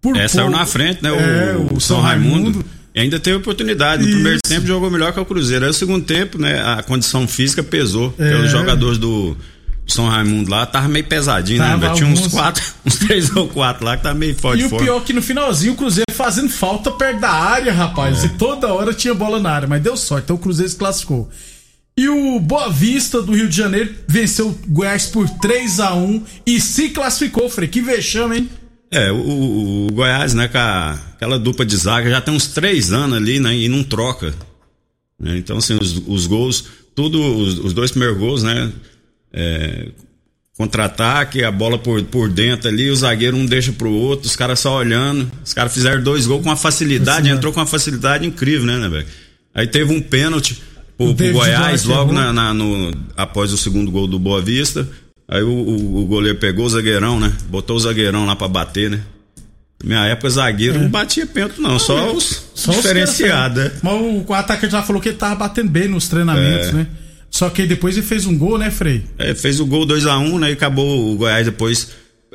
Por 0.00 0.16
É, 0.16 0.28
saiu 0.28 0.50
na 0.50 0.64
frente, 0.64 1.02
né? 1.02 1.10
O, 1.10 1.16
É, 1.16 1.56
o 1.74 1.80
São 1.80 2.00
Raimundo. 2.00 2.64
E 2.94 3.00
ainda 3.00 3.18
teve 3.20 3.36
oportunidade. 3.36 4.04
No 4.04 4.10
primeiro 4.10 4.40
tempo 4.42 4.66
jogou 4.66 4.90
melhor 4.90 5.12
que 5.12 5.20
o 5.20 5.24
Cruzeiro. 5.24 5.64
Aí 5.64 5.70
o 5.70 5.74
segundo 5.74 6.04
tempo, 6.04 6.38
né? 6.38 6.60
A 6.60 6.82
condição 6.82 7.26
física 7.26 7.62
pesou. 7.62 8.14
É. 8.18 8.36
Os 8.36 8.50
jogadores 8.50 8.98
do 8.98 9.36
São 9.92 10.08
Raimundo 10.08 10.50
lá 10.50 10.64
tava 10.66 10.88
meio 10.88 11.04
pesadinho, 11.04 11.58
Tava 11.58 11.76
né? 11.76 11.80
velho? 11.82 11.94
Tinha 11.94 12.08
uns 12.08 12.18
alguns- 12.18 12.32
quatro, 12.34 12.62
uns 12.86 12.96
três 12.96 13.34
ou 13.36 13.48
quatro 13.48 13.84
lá 13.84 13.96
que 13.96 14.02
tá 14.02 14.14
meio 14.14 14.34
forte 14.36 14.62
E 14.62 14.66
o 14.66 14.70
pior 14.70 15.00
é 15.00 15.04
que 15.04 15.12
no 15.12 15.20
finalzinho 15.22 15.72
o 15.72 15.76
Cruzeiro 15.76 16.12
fazendo 16.14 16.48
falta 16.48 16.90
perto 16.92 17.20
da 17.20 17.30
área, 17.30 17.72
rapaz. 17.72 18.24
E 18.24 18.28
toda 18.30 18.72
hora 18.72 18.92
tinha 18.94 19.14
bola 19.14 19.38
na 19.40 19.50
área, 19.50 19.68
mas 19.68 19.82
deu 19.82 19.96
sorte. 19.96 20.24
Então 20.24 20.36
o 20.36 20.38
Cruzeiro 20.38 20.70
se 20.70 20.76
classificou. 20.76 21.28
E 21.96 22.08
o 22.08 22.40
Boa 22.40 22.70
Vista 22.70 23.20
do 23.20 23.32
Rio 23.32 23.48
de 23.48 23.56
Janeiro 23.56 23.94
venceu 24.08 24.48
o 24.48 24.58
Goiás 24.68 25.06
por 25.06 25.28
3 25.28 25.80
a 25.80 25.94
1 25.94 26.22
e 26.46 26.60
se 26.60 26.88
classificou, 26.90 27.48
Frei. 27.50 27.68
Que 27.68 27.80
vexame, 27.82 28.38
hein? 28.38 28.50
É, 28.90 29.12
o, 29.12 29.16
o- 29.16 29.86
o 29.86 29.92
Goiás, 29.92 30.32
né, 30.34 30.48
com 30.48 30.56
a- 30.58 30.92
aquela 31.14 31.38
dupla 31.38 31.64
de 31.66 31.76
zaga, 31.76 32.08
já 32.08 32.20
tem 32.20 32.32
uns 32.34 32.46
três 32.46 32.92
anos 32.92 33.16
ali, 33.16 33.38
né, 33.38 33.54
e 33.54 33.68
não 33.68 33.82
troca. 33.84 34.34
né? 35.18 35.36
Então, 35.36 35.58
assim, 35.58 35.76
os, 35.80 36.00
os 36.06 36.26
gols, 36.26 36.64
tudo, 36.94 37.20
os, 37.22 37.58
os 37.58 37.72
dois 37.74 37.90
primeiros 37.90 38.18
gols, 38.18 38.42
né, 38.42 38.72
é, 39.32 39.88
contra-ataque, 40.56 41.42
a 41.42 41.50
bola 41.50 41.78
por, 41.78 42.02
por 42.04 42.28
dentro 42.28 42.68
ali, 42.68 42.90
o 42.90 42.96
zagueiro 42.96 43.36
um 43.36 43.46
deixa 43.46 43.72
pro 43.72 43.90
outro, 43.90 44.26
os 44.26 44.36
caras 44.36 44.60
só 44.60 44.76
olhando. 44.76 45.30
Os 45.44 45.54
caras 45.54 45.72
fizeram 45.72 46.02
dois 46.02 46.26
gols 46.26 46.42
com 46.42 46.48
uma 46.50 46.56
facilidade, 46.56 47.06
Facilidade. 47.10 47.36
entrou 47.38 47.52
com 47.52 47.60
uma 47.60 47.66
facilidade 47.66 48.26
incrível, 48.26 48.66
né, 48.66 48.76
né, 48.78 48.88
velho? 48.88 49.06
Aí 49.54 49.66
teve 49.66 49.92
um 49.92 50.00
pênalti 50.00 50.60
pro, 50.96 51.14
pro 51.14 51.32
Goiás 51.32 51.84
logo 51.84 52.12
errou. 52.12 52.24
na, 52.24 52.32
na- 52.32 52.54
no, 52.54 52.92
após 53.16 53.52
o 53.52 53.56
segundo 53.58 53.90
gol 53.90 54.06
do 54.06 54.18
Boa 54.18 54.42
Vista. 54.42 54.86
Aí 55.26 55.42
o, 55.42 55.48
o- 55.48 56.02
o 56.02 56.06
goleiro 56.06 56.38
pegou 56.38 56.66
o 56.66 56.68
zagueirão, 56.70 57.18
né? 57.18 57.32
Botou 57.48 57.76
o 57.76 57.80
zagueirão 57.80 58.26
lá 58.26 58.36
pra 58.36 58.48
bater, 58.48 58.90
né? 58.90 59.00
Na 59.82 59.88
minha 59.88 60.04
época, 60.06 60.28
zagueiro 60.28 60.78
não 60.78 60.90
batia 60.90 61.26
pênalti, 61.26 61.58
não, 61.58 61.78
só 61.78 62.12
os 62.12 62.32
É. 62.32 62.36
Só 62.54 62.70
os 62.72 62.76
diferenciados, 62.76 63.56
caras- 63.56 63.72
né? 63.74 63.80
Mas 63.82 63.94
o, 63.94 64.24
o 64.28 64.34
atacante 64.34 64.72
já 64.72 64.82
falou 64.82 65.00
que 65.00 65.08
ele 65.08 65.16
tava 65.16 65.34
batendo 65.36 65.70
bem 65.70 65.88
nos 65.88 66.06
treinamentos, 66.06 66.68
É. 66.68 66.72
né? 66.72 66.86
Só 67.40 67.48
que 67.48 67.64
depois 67.64 67.96
ele 67.96 68.04
fez 68.04 68.26
um 68.26 68.36
gol, 68.36 68.58
né, 68.58 68.70
Frei? 68.70 69.02
É, 69.16 69.34
fez 69.34 69.60
o 69.60 69.66
gol 69.66 69.86
2x1, 69.86 70.38
né? 70.38 70.50
E 70.50 70.52
acabou 70.52 71.10
o 71.10 71.16
Goiás 71.16 71.46
depois. 71.46 71.92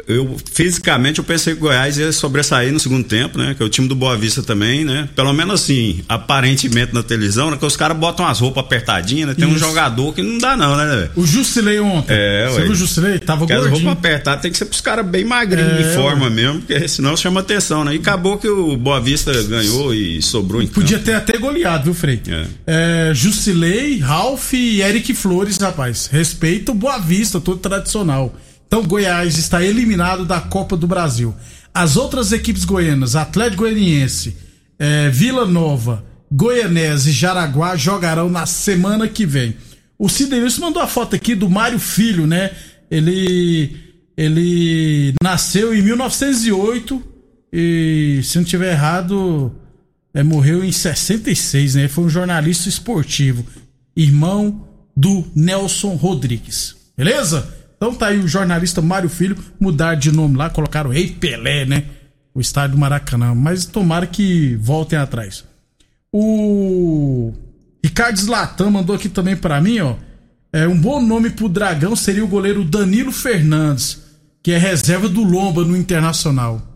Eu, 0.08 0.36
fisicamente, 0.54 1.20
eu 1.20 1.24
pensei 1.24 1.54
que 1.54 1.60
o 1.60 1.62
Goiás 1.62 1.98
ia 1.98 2.12
sobressair 2.12 2.72
no 2.74 2.80
segundo 2.82 3.06
tempo, 3.08 3.38
né? 3.38 3.54
Que 3.56 3.64
é 3.64 3.66
o 3.66 3.70
time 3.70 3.88
do 3.88 3.96
Boa 3.96 4.18
Vista 4.18 4.44
também, 4.44 4.84
né? 4.84 5.08
Pelo 5.16 5.32
menos 5.32 5.62
assim, 5.62 6.02
aparentemente 6.10 6.94
na 6.94 7.02
televisão, 7.02 7.50
né? 7.50 7.56
Que 7.58 7.66
os 7.66 7.78
caras 7.78 7.96
botam 7.98 8.28
as 8.28 8.42
roupas 8.42 8.66
apertadinhas, 8.66 9.30
né? 9.30 9.34
Tem 9.36 9.46
um 9.48 9.52
Isso. 9.52 9.60
jogador 9.60 10.14
que 10.14 10.22
não 10.22 10.38
dá, 10.38 10.58
não, 10.58 10.76
né, 10.76 10.86
velho? 10.86 11.12
O 11.16 11.26
Jusilei 11.26 11.80
ontem. 11.80 12.14
É, 12.14 12.46
Você 12.50 12.58
ué. 12.58 12.64
viu 12.64 12.72
o 12.74 12.76
Jusilei? 12.76 13.20
Tava 13.20 13.46
Aquelas 13.46 13.68
gordinho. 13.70 13.88
roupas 13.88 14.06
apertadas 14.06 14.42
tem 14.42 14.52
que 14.52 14.58
ser 14.58 14.66
pros 14.66 14.82
caras 14.82 15.06
bem 15.06 15.24
magrinhos 15.24 15.72
É, 15.72 15.90
de 15.90 15.96
forma 15.96 16.30
mesmo, 16.30 16.60
porque 16.60 16.88
senão 16.90 17.16
chama 17.16 17.40
atenção, 17.40 17.86
né? 17.86 17.96
E 17.96 17.98
acabou 17.98 18.38
que 18.38 18.50
o 18.50 18.76
Boa 18.76 19.00
Vista 19.00 19.32
ganhou 19.44 19.94
e 19.94 20.22
sobrou 20.22 20.62
em 20.62 20.68
Podia 20.68 20.98
campo. 20.98 21.06
ter 21.06 21.14
até 21.16 21.38
goleado, 21.38 21.86
viu, 21.86 21.94
Frei? 21.94 22.22
É. 22.68 23.12
Jusilei, 23.14 24.00
Ralph 24.00 24.52
e 24.54 24.82
Eric 24.82 25.14
Flores, 25.14 25.58
rapaz. 25.58 26.10
Respeita 26.12 26.74
o 26.74 26.76
Boa 26.76 26.98
Vista, 26.98 27.40
todo 27.40 27.58
tradicional. 27.60 28.36
Então, 28.68 28.84
Goiás 28.84 29.38
está 29.38 29.64
eliminado 29.64 30.26
da 30.26 30.42
Copa 30.42 30.76
do 30.76 30.88
Brasil. 30.88 31.34
As 31.74 31.98
outras 31.98 32.32
equipes 32.32 32.66
goianas, 32.66 33.16
Atlético 33.16 33.64
Goianiense, 33.64 34.38
é, 34.80 35.10
Vila 35.10 35.46
Nova, 35.46 36.04
Goianese 36.32 37.10
e 37.10 37.14
Jaraguá 37.14 37.76
jogarão 37.76 38.30
na 38.30 38.46
semana 38.46 39.08
que 39.08 39.26
vem. 39.26 39.56
O 39.98 40.10
Cidenilson 40.10 40.62
mandou 40.62 40.82
a 40.82 40.88
foto 40.88 41.16
aqui 41.16 41.36
do 41.36 41.50
Mário 41.50 41.80
Filho, 41.80 42.28
né? 42.28 42.52
Ele, 42.92 43.76
ele 44.18 45.14
nasceu 45.24 45.74
em 45.74 45.82
1908 45.82 47.02
e, 47.52 48.20
se 48.24 48.38
não 48.38 48.44
tiver 48.44 48.74
errado, 48.74 49.56
é, 50.14 50.24
morreu 50.24 50.64
em 50.64 50.72
66, 50.72 51.76
né? 51.76 51.88
Foi 51.88 52.04
um 52.04 52.10
jornalista 52.10 52.68
esportivo, 52.68 53.46
irmão 53.96 54.68
do 54.96 55.26
Nelson 55.34 55.96
Rodrigues. 55.96 56.76
Beleza? 56.98 57.55
Então 57.76 57.94
tá 57.94 58.08
aí 58.08 58.20
o 58.20 58.28
jornalista 58.28 58.82
Mário 58.82 59.10
Filho, 59.10 59.38
mudar 59.60 59.96
de 59.96 60.12
nome 60.12 60.38
lá, 60.38 60.50
colocaram 60.50 60.90
Rei 60.90 61.08
Pelé, 61.12 61.66
né? 61.66 61.86
O 62.34 62.42
estádio 62.42 62.76
do 62.76 62.80
Maracanã. 62.80 63.34
Mas 63.36 63.66
tomara 63.66 64.08
que 64.08 64.56
voltem 64.56 64.98
atrás. 64.98 65.44
O 66.12 67.34
Ricardo 67.84 68.18
Zlatan 68.18 68.70
mandou 68.70 68.96
aqui 68.96 69.10
também 69.10 69.36
pra 69.36 69.62
mim, 69.62 69.80
ó. 69.80 69.96
É, 70.52 70.68
um 70.68 70.80
bom 70.80 71.02
nome 71.02 71.30
pro 71.30 71.50
Dragão 71.50 71.96
seria 71.96 72.24
o 72.24 72.30
goleiro 72.30 72.64
Danilo 72.64 73.12
Fernandes, 73.12 74.02
que 74.42 74.52
é 74.52 74.58
reserva 74.58 75.10
do 75.10 75.22
Lomba 75.22 75.66
no 75.66 75.76
Internacional. 75.76 76.75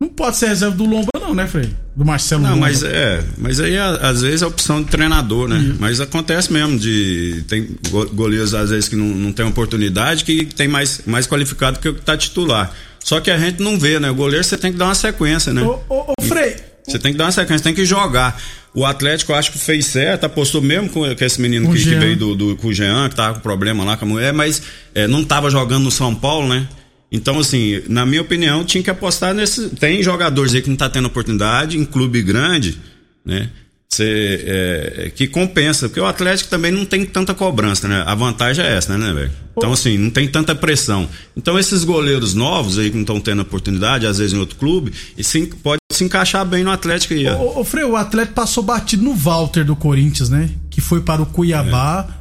Não 0.00 0.08
pode 0.08 0.36
ser 0.36 0.46
reserva 0.48 0.76
do 0.76 0.84
Lomba, 0.86 1.08
não, 1.20 1.34
né, 1.34 1.46
Frei? 1.48 1.70
Do 1.96 2.04
Marcelo 2.04 2.42
Não, 2.42 2.50
Lomba. 2.50 2.60
mas 2.66 2.82
é, 2.84 3.24
mas 3.36 3.58
aí 3.58 3.76
às 3.76 4.22
vezes 4.22 4.42
é 4.42 4.46
opção 4.46 4.80
de 4.82 4.88
treinador, 4.88 5.48
né? 5.48 5.74
Mas 5.80 6.00
acontece 6.00 6.52
mesmo 6.52 6.78
de 6.78 7.44
tem 7.48 7.68
go- 7.90 8.08
goleiros 8.10 8.54
às 8.54 8.70
vezes 8.70 8.88
que 8.88 8.94
não, 8.94 9.06
não 9.06 9.32
tem 9.32 9.44
oportunidade 9.44 10.24
que 10.24 10.44
tem 10.46 10.68
mais 10.68 11.02
mais 11.04 11.26
qualificado 11.26 11.80
que 11.80 11.88
o 11.88 11.94
que 11.94 12.00
tá 12.02 12.16
titular. 12.16 12.72
Só 13.02 13.20
que 13.20 13.30
a 13.30 13.38
gente 13.38 13.60
não 13.62 13.78
vê, 13.78 13.98
né? 13.98 14.08
O 14.10 14.14
goleiro 14.14 14.44
você 14.44 14.56
tem 14.56 14.70
que 14.70 14.78
dar 14.78 14.84
uma 14.86 14.94
sequência, 14.94 15.52
né? 15.52 15.62
Ô, 15.62 15.80
ô, 15.88 16.12
ô, 16.12 16.22
Frei, 16.22 16.56
Você 16.86 16.98
tem 16.98 17.10
que 17.12 17.18
dar 17.18 17.24
uma 17.24 17.32
sequência, 17.32 17.64
tem 17.64 17.74
que 17.74 17.84
jogar. 17.84 18.40
O 18.74 18.84
Atlético 18.86 19.32
eu 19.32 19.36
acho 19.36 19.50
que 19.50 19.58
fez 19.58 19.86
certo, 19.86 20.24
apostou 20.24 20.60
mesmo 20.62 20.88
com, 20.90 21.00
com 21.14 21.24
esse 21.24 21.40
menino 21.40 21.72
que, 21.72 21.82
que 21.82 21.94
veio 21.96 22.16
do, 22.16 22.34
do, 22.36 22.56
com 22.56 22.68
o 22.68 22.72
Jean, 22.72 23.08
que 23.08 23.16
tava 23.16 23.34
com 23.34 23.40
problema 23.40 23.82
lá 23.82 23.96
com 23.96 24.04
a 24.04 24.08
mulher, 24.08 24.32
mas 24.32 24.62
é, 24.94 25.06
não 25.08 25.24
tava 25.24 25.50
jogando 25.50 25.84
no 25.84 25.90
São 25.90 26.14
Paulo, 26.14 26.48
né? 26.48 26.68
Então, 27.10 27.38
assim, 27.38 27.82
na 27.88 28.04
minha 28.04 28.20
opinião, 28.20 28.64
tinha 28.64 28.82
que 28.82 28.90
apostar 28.90 29.34
nesse. 29.34 29.70
Tem 29.70 30.02
jogadores 30.02 30.54
aí 30.54 30.62
que 30.62 30.68
não 30.68 30.76
tá 30.76 30.88
tendo 30.90 31.06
oportunidade, 31.06 31.78
em 31.78 31.84
clube 31.84 32.22
grande, 32.22 32.78
né? 33.24 33.50
Você, 33.88 34.44
é, 34.46 35.12
que 35.14 35.26
compensa, 35.26 35.88
porque 35.88 35.98
o 35.98 36.04
Atlético 36.04 36.50
também 36.50 36.70
não 36.70 36.84
tem 36.84 37.06
tanta 37.06 37.32
cobrança, 37.32 37.88
né? 37.88 38.04
A 38.06 38.14
vantagem 38.14 38.62
é 38.62 38.76
essa, 38.76 38.98
né, 38.98 39.12
velho? 39.14 39.30
Então, 39.56 39.72
assim, 39.72 39.96
não 39.96 40.10
tem 40.10 40.28
tanta 40.28 40.54
pressão. 40.54 41.08
Então, 41.34 41.58
esses 41.58 41.84
goleiros 41.84 42.34
novos 42.34 42.78
aí 42.78 42.90
que 42.90 42.96
não 42.96 43.00
estão 43.00 43.18
tendo 43.18 43.40
oportunidade, 43.40 44.06
às 44.06 44.18
vezes 44.18 44.34
em 44.34 44.38
outro 44.38 44.56
clube, 44.56 44.92
e 45.16 45.46
pode 45.62 45.80
se 45.90 46.04
encaixar 46.04 46.44
bem 46.44 46.62
no 46.62 46.70
Atlético 46.70 47.14
aí. 47.14 47.26
Ô, 47.28 47.60
ô 47.60 47.64
Freio, 47.64 47.92
o 47.92 47.96
Atlético 47.96 48.34
passou 48.34 48.62
batido 48.62 49.02
no 49.02 49.14
Walter 49.14 49.64
do 49.64 49.74
Corinthians, 49.74 50.28
né? 50.28 50.50
Que 50.68 50.82
foi 50.82 51.00
para 51.00 51.22
o 51.22 51.26
Cuiabá. 51.26 52.17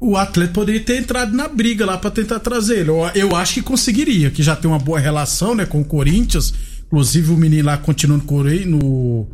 O 0.00 0.16
Atlético 0.16 0.54
poderia 0.54 0.80
ter 0.80 0.98
entrado 0.98 1.34
na 1.36 1.46
briga 1.46 1.84
lá 1.84 1.98
para 1.98 2.10
tentar 2.10 2.40
trazer 2.40 2.78
ele. 2.80 2.90
Eu, 2.90 3.10
eu 3.14 3.36
acho 3.36 3.54
que 3.54 3.62
conseguiria, 3.62 4.30
que 4.30 4.42
já 4.42 4.56
tem 4.56 4.68
uma 4.70 4.78
boa 4.78 4.98
relação, 4.98 5.54
né, 5.54 5.66
com 5.66 5.80
o 5.80 5.84
Corinthians. 5.84 6.52
Inclusive 6.86 7.32
o 7.32 7.36
menino 7.36 7.66
lá 7.66 7.76
continua 7.76 8.16
no 8.16 9.28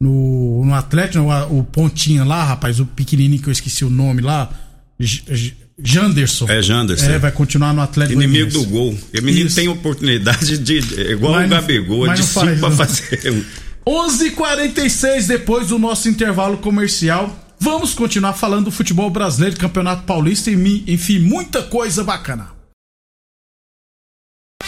no 0.00 0.64
no, 0.64 0.74
Atlético, 0.74 1.24
o, 1.24 1.58
o 1.58 1.64
pontinha 1.64 2.24
lá, 2.24 2.44
rapaz, 2.44 2.80
o 2.80 2.86
pequenininho 2.86 3.40
que 3.42 3.48
eu 3.48 3.52
esqueci 3.52 3.84
o 3.84 3.90
nome 3.90 4.20
lá, 4.20 4.50
J- 4.98 5.34
J- 5.34 5.56
Janderson. 5.82 6.46
É, 6.48 6.62
Janderson. 6.62 7.06
É, 7.06 7.18
vai 7.18 7.32
continuar 7.32 7.72
no 7.72 7.80
Atlético. 7.80 8.20
Inimigo 8.22 8.52
do 8.52 8.64
gol. 8.66 8.90
O 8.92 9.22
menino 9.22 9.46
Isso. 9.46 9.56
tem 9.56 9.68
oportunidade 9.68 10.58
de. 10.58 10.78
é 11.00 11.12
Igual 11.12 11.32
Mas 11.34 11.46
o 11.46 11.48
Gabigol, 11.50 12.06
é 12.10 12.14
de 12.14 12.22
faz, 12.22 12.48
cinco 12.48 12.60
pra 12.60 12.70
não. 12.70 12.76
fazer. 12.76 13.44
11:46 13.86 15.26
depois 15.26 15.68
do 15.68 15.78
nosso 15.78 16.08
intervalo 16.08 16.58
comercial. 16.58 17.38
Vamos 17.64 17.94
continuar 17.94 18.32
falando 18.32 18.64
do 18.64 18.70
futebol 18.72 19.08
brasileiro, 19.08 19.56
Campeonato 19.56 20.02
Paulista 20.02 20.50
e, 20.50 20.84
enfim, 20.92 21.20
muita 21.20 21.62
coisa 21.62 22.02
bacana. 22.02 22.50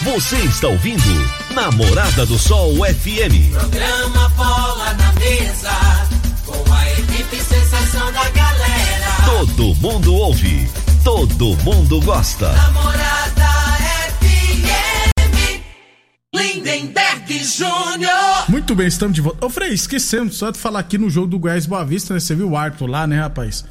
Você 0.01 0.37
está 0.37 0.69
ouvindo 0.69 1.03
Namorada 1.53 2.25
do 2.25 2.39
Sol 2.39 2.73
FM. 2.77 3.51
Programa 3.51 4.29
Bola 4.37 4.95
na 4.95 5.13
Mesa, 5.15 5.73
com 6.47 6.73
a 6.73 6.93
equipe 6.93 7.37
sensação 7.43 8.13
da 8.13 8.31
galera. 8.31 9.11
Todo 9.27 9.75
mundo 9.75 10.15
ouve, 10.15 10.71
todo 11.03 11.57
mundo 11.65 12.01
gosta. 12.01 12.53
Namorada 12.53 13.24
Lindenberg 16.55 17.43
Júnior. 17.43 18.49
Muito 18.49 18.75
bem, 18.77 18.87
estamos 18.87 19.15
de 19.15 19.21
volta. 19.21 19.45
Ô, 19.45 19.51
Frei, 19.51 19.73
esquecemos 19.73 20.37
só 20.37 20.51
de 20.53 20.59
falar 20.59 20.79
aqui 20.79 20.97
no 20.97 21.11
jogo 21.11 21.27
do 21.27 21.39
Goiás 21.39 21.67
Boa 21.67 21.85
Vista, 21.85 22.15
né? 22.15 22.21
Você 22.21 22.35
viu 22.35 22.51
o 22.51 22.57
Arthur 22.57 22.87
lá, 22.87 23.07
né, 23.07 23.21
rapaz? 23.21 23.65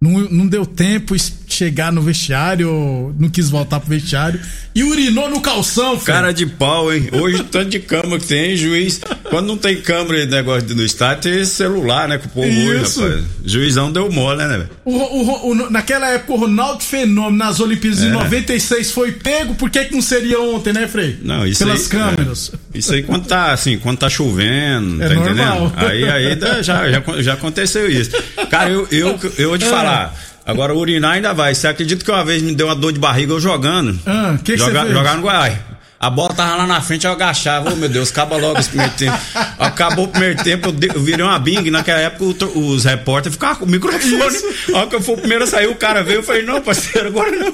Não, 0.00 0.12
não 0.30 0.46
deu 0.46 0.64
tempo 0.64 1.16
es- 1.16 1.36
chegar 1.48 1.90
no 1.92 2.00
vestiário, 2.00 3.12
não 3.18 3.28
quis 3.28 3.50
voltar 3.50 3.80
pro 3.80 3.88
vestiário 3.88 4.38
e 4.72 4.84
urinou 4.84 5.28
no 5.28 5.40
calção, 5.40 5.98
Frei. 5.98 6.14
Cara 6.14 6.32
de 6.32 6.46
pau, 6.46 6.92
hein? 6.92 7.08
Hoje, 7.10 7.42
tanto 7.42 7.70
de 7.70 7.80
câmera 7.80 8.20
que 8.20 8.26
tem, 8.26 8.56
juiz. 8.56 9.00
Quando 9.28 9.46
não 9.48 9.56
tem 9.56 9.80
câmera 9.80 10.22
e 10.22 10.26
negócio 10.26 10.72
no 10.76 10.84
estádio, 10.84 11.32
tem 11.32 11.44
celular, 11.44 12.06
né? 12.06 12.16
Que 12.18 12.26
o 12.26 12.30
povo 12.30 12.46
hoje, 12.46 13.00
rapaz. 13.00 13.24
Juizão 13.44 13.90
deu 13.90 14.08
mole, 14.12 14.38
né, 14.38 14.48
velho? 14.58 14.70
O, 14.84 14.92
o- 14.94 15.50
o- 15.50 15.70
naquela 15.70 16.08
época, 16.10 16.32
o 16.32 16.36
Ronaldo 16.36 16.84
Fenômeno 16.84 17.36
nas 17.36 17.58
Olimpíadas 17.58 17.98
de 18.00 18.06
É. 18.06 18.10
96 18.10 18.92
foi 18.92 19.10
pego, 19.12 19.54
por 19.56 19.68
que, 19.68 19.84
que 19.86 19.94
não 19.94 20.02
seria 20.02 20.40
ontem, 20.40 20.72
né, 20.72 20.86
Frei? 20.86 21.18
Não, 21.22 21.44
isso 21.44 21.64
Pelas 21.64 21.82
aí, 21.82 21.88
câmeras. 21.88 22.52
é. 22.54 22.78
isso 22.78 22.92
aí 22.94 23.02
quando 23.02 23.26
tá 23.26 23.52
assim, 23.52 23.78
quando 23.78 23.98
tá 23.98 24.08
chovendo, 24.08 25.02
É 25.02 25.08
tá 25.08 25.14
normal. 25.14 25.66
entendendo? 25.66 25.88
Aí, 25.90 26.04
aí 26.08 26.38
já, 26.62 26.62
já, 26.62 27.20
já 27.20 27.32
aconteceu 27.32 27.90
isso. 27.90 28.12
Cara, 28.50 28.70
eu, 28.70 28.86
eu, 28.90 29.18
eu 29.38 29.48
vou 29.50 29.58
te 29.58 29.64
É. 29.64 29.68
falar. 29.68 30.14
Agora 30.46 30.74
urinar 30.74 31.12
ainda 31.12 31.34
vai. 31.34 31.54
Você 31.54 31.66
acredita 31.68 32.04
que 32.04 32.10
uma 32.10 32.24
vez 32.24 32.40
me 32.42 32.54
deu 32.54 32.66
uma 32.68 32.74
dor 32.74 32.92
de 32.92 32.98
barriga 32.98 33.32
eu 33.34 33.40
jogando? 33.40 33.98
Ah, 34.06 34.36
que 34.42 34.52
que 34.52 34.58
Joga-? 34.58 34.88
Jogar 34.90 35.16
no 35.16 35.22
Goiás. 35.22 35.58
A 36.00 36.08
bola 36.08 36.32
tava 36.32 36.54
lá 36.54 36.66
na 36.66 36.80
frente, 36.80 37.06
eu 37.06 37.12
agachava. 37.12 37.72
Ô 37.72 37.76
meu 37.76 37.88
Deus, 37.88 38.10
acaba 38.10 38.36
logo 38.36 38.58
esse 38.58 38.68
primeiro 38.68 38.92
tempo. 38.94 39.18
Acabou 39.58 40.04
o 40.04 40.08
primeiro 40.08 40.42
tempo, 40.44 40.68
eu, 40.68 40.72
de- 40.72 40.88
eu 40.94 41.02
virei 41.02 41.24
uma 41.24 41.38
bing. 41.40 41.70
Naquela 41.70 41.98
época 42.00 42.46
o 42.46 42.68
os 42.70 42.84
repórteres 42.84 43.34
ficavam 43.34 43.56
com 43.56 43.64
o 43.64 43.68
microfone. 43.68 44.36
A 44.74 44.78
hora 44.78 44.86
que 44.86 44.94
eu 44.96 45.02
fui 45.02 45.14
o 45.14 45.18
primeiro 45.18 45.42
a 45.44 45.46
sair, 45.46 45.66
o 45.66 45.74
cara 45.74 46.02
veio. 46.04 46.20
Eu 46.20 46.22
falei, 46.22 46.42
não, 46.44 46.62
parceiro, 46.62 47.08
agora 47.08 47.30
não. 47.32 47.52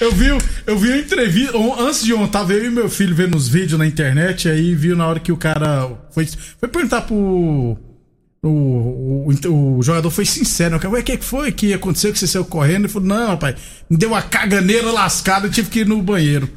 Eu 0.00 0.12
vi, 0.12 0.28
eu 0.66 0.78
vi 0.78 0.88
uma 0.90 0.98
entrevista, 0.98 1.56
antes 1.80 2.04
de 2.04 2.12
ontem, 2.12 2.30
tava 2.30 2.52
eu 2.52 2.66
e 2.66 2.70
meu 2.70 2.88
filho 2.88 3.14
vendo 3.14 3.34
os 3.34 3.48
vídeos 3.48 3.78
na 3.78 3.86
internet, 3.86 4.46
aí 4.46 4.74
viu 4.74 4.94
na 4.94 5.06
hora 5.06 5.18
que 5.18 5.32
o 5.32 5.38
cara 5.38 5.88
foi, 6.12 6.28
foi 6.60 6.68
perguntar 6.68 7.00
pro. 7.02 7.78
O, 8.48 9.28
o, 9.50 9.76
o- 9.78 9.82
jogador 9.82 10.10
foi 10.10 10.24
sincero, 10.24 10.78
né? 10.78 10.88
o 10.88 10.90
ué, 10.92 11.00
o 11.00 11.02
que 11.02 11.16
que 11.16 11.24
foi 11.24 11.50
que 11.52 11.72
aconteceu 11.74 12.12
que 12.12 12.18
você 12.18 12.26
saiu 12.26 12.44
correndo? 12.44 12.84
Ele 12.84 12.88
falou, 12.88 13.08
não, 13.08 13.28
rapaz, 13.28 13.56
me 13.90 13.96
deu 13.96 14.10
uma 14.10 14.22
caganeira 14.22 14.90
lascada, 14.92 15.46
eu 15.46 15.50
tive 15.50 15.68
que 15.70 15.80
ir 15.80 15.86
no 15.86 16.00
banheiro. 16.02 16.48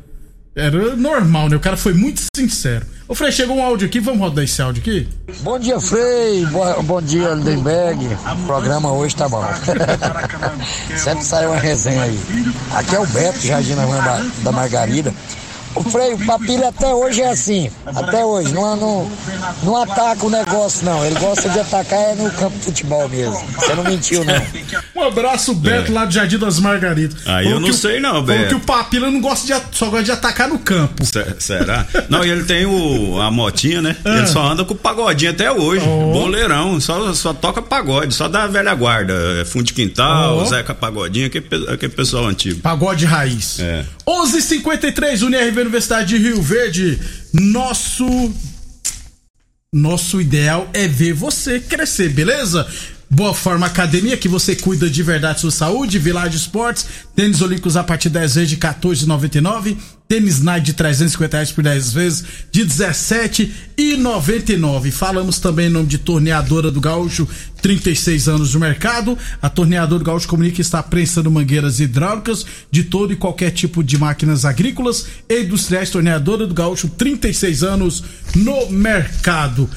Era 0.56 0.96
normal, 0.96 1.48
né? 1.48 1.56
O 1.56 1.60
cara 1.60 1.78
foi 1.78 1.94
muito 1.94 2.22
sincero. 2.36 2.86
Ô, 3.08 3.16
Frei, 3.16 3.32
chegou 3.32 3.56
um 3.58 3.64
áudio 3.64 3.88
aqui, 3.88 4.00
vamos 4.00 4.20
rodar 4.20 4.44
esse 4.44 4.62
áudio 4.62 4.82
aqui? 4.82 5.08
Bom 5.42 5.58
dia, 5.58 5.80
Frei. 5.80 6.46
Bo- 6.48 6.84
bom 6.84 7.02
dia, 7.02 7.30
Lindenberg. 7.30 8.06
O 8.06 8.46
programa 8.46 8.92
hoje 8.92 9.16
tá 9.16 9.30
bom. 9.30 9.44
Sempre 10.98 11.24
sai 11.24 11.46
uma 11.48 11.58
resenha 11.58 12.04
aí. 12.04 12.20
Aqui 12.76 12.96
é 12.96 13.00
o 13.00 13.08
Beto, 13.08 13.40
Jardim 13.40 13.76
da 14.44 14.52
Margarida. 14.52 15.14
O 15.76 15.84
Frei, 15.84 16.14
o 16.14 16.26
Papilha 16.26 16.70
até 16.70 16.94
hoje 16.94 17.22
é 17.22 17.30
assim. 17.30 17.70
Até 17.86 18.26
hoje. 18.26 18.52
Não, 18.54 18.76
não, 18.76 19.12
não 19.64 19.78
ataca 19.82 20.26
o 20.26 20.30
negócio, 20.30 20.84
não. 20.86 21.06
Ele 21.06 21.18
gosta 21.20 21.48
de 21.50 21.60
atacar 21.60 22.00
é 22.00 22.16
no 22.16 22.30
campo 22.32 22.58
de 22.58 22.66
futebol 22.66 23.08
mesmo. 23.08 23.40
Você 23.56 23.76
não 23.76 23.84
mentiu, 23.84 24.24
não. 24.26 24.42
Um 24.96 25.04
abraço, 25.08 25.54
Beto, 25.54 25.94
lá 25.94 26.06
do 26.06 26.12
Jardim 26.14 26.38
das 26.40 26.60
Margaridas. 26.60 27.26
É. 27.26 27.32
Aí 27.32 27.44
Falou 27.46 27.60
eu 27.60 27.68
não 27.68 27.74
sei 27.74 28.00
não, 28.00 28.24
Beto. 28.24 28.48
que 28.50 28.56
o 28.56 28.60
Papila 28.60 29.10
não 29.12 29.22
gosta 29.22 29.46
de, 29.46 29.62
só 29.78 29.86
gosta 29.90 30.04
de 30.04 30.12
atacar 30.12 30.48
no 30.50 30.58
campo. 30.60 31.06
Se- 31.06 31.36
Será? 31.40 31.86
Não, 32.10 32.26
e 32.26 32.30
ele 32.30 32.44
tem 32.44 32.66
o, 32.66 33.22
a 33.22 33.30
motinha, 33.32 33.82
né? 33.82 33.96
Ah. 34.04 34.18
Ele 34.18 34.28
só 34.28 34.42
anda 34.52 34.66
com 34.66 34.74
o 34.74 34.78
pagodinho 34.78 35.32
até 35.32 35.52
hoje. 35.52 35.86
Oh. 35.88 36.12
Boleirão, 36.14 36.80
só, 36.82 37.14
só 37.14 37.34
toca 37.34 37.62
pagode, 37.62 38.14
só 38.14 38.28
da 38.28 38.48
velha 38.48 38.74
guarda. 38.74 39.14
É 39.40 39.46
Fundo 39.46 39.66
de 39.66 39.74
quintal, 39.74 40.40
Oh. 40.40 40.46
Zeca 40.46 40.74
Pagodinho, 40.74 41.28
aquele, 41.28 41.46
aquele 41.72 41.94
pessoal 41.94 42.26
antigo. 42.26 42.60
Pagode 42.62 43.06
raiz. 43.06 43.60
É. 43.60 43.86
11:53 44.08 45.22
Universidade 45.62 46.10
de 46.10 46.18
Rio 46.18 46.42
Verde. 46.42 47.00
Nosso 47.34 48.06
nosso 49.72 50.20
ideal 50.20 50.68
é 50.74 50.88
ver 50.88 51.14
você 51.14 51.60
crescer, 51.60 52.10
beleza? 52.10 52.68
Boa 53.12 53.34
Forma 53.34 53.66
Academia, 53.66 54.16
que 54.16 54.28
você 54.28 54.56
cuida 54.56 54.88
de 54.88 55.02
verdade 55.02 55.42
sua 55.42 55.50
saúde, 55.50 55.98
Village 55.98 56.38
Esportes, 56.38 56.86
tênis 57.16 57.42
olímpicos 57.42 57.76
a 57.76 57.84
partir 57.84 58.08
de 58.08 58.20
10 58.20 58.36
vezes 58.36 58.52
de 58.52 58.58
14,99, 58.58 59.78
tênis 60.08 60.42
Nike 60.42 60.68
de 60.68 60.74
350 60.74 61.38
reais 61.38 61.52
por 61.52 61.64
10 61.64 61.92
vezes 61.92 62.24
de 62.52 62.64
17,99. 62.64 64.92
Falamos 64.92 65.40
também 65.40 65.66
em 65.66 65.72
nome 65.72 65.88
de 65.88 65.98
Torneadora 65.98 66.70
do 66.70 66.80
Gaúcho, 66.80 67.28
36 67.64 68.28
anos 68.28 68.54
no 68.54 68.60
mercado. 68.60 69.18
A 69.42 69.50
Torneadora 69.50 69.98
do 69.98 70.06
Gaúcho 70.06 70.28
comunica 70.28 70.58
que 70.58 70.62
está 70.62 70.84
prensando 70.84 71.32
mangueiras 71.32 71.80
hidráulicas 71.80 72.46
de 72.70 72.84
todo 72.84 73.12
e 73.12 73.16
qualquer 73.16 73.50
tipo 73.50 73.84
de 73.84 73.98
máquinas 73.98 74.46
agrícolas 74.46 75.08
e 75.28 75.42
industriais. 75.42 75.90
Torneadora 75.90 76.46
do 76.46 76.54
Gaúcho, 76.54 76.88
36 76.90 77.64
anos 77.64 78.04
no 78.36 78.70
mercado. 78.70 79.68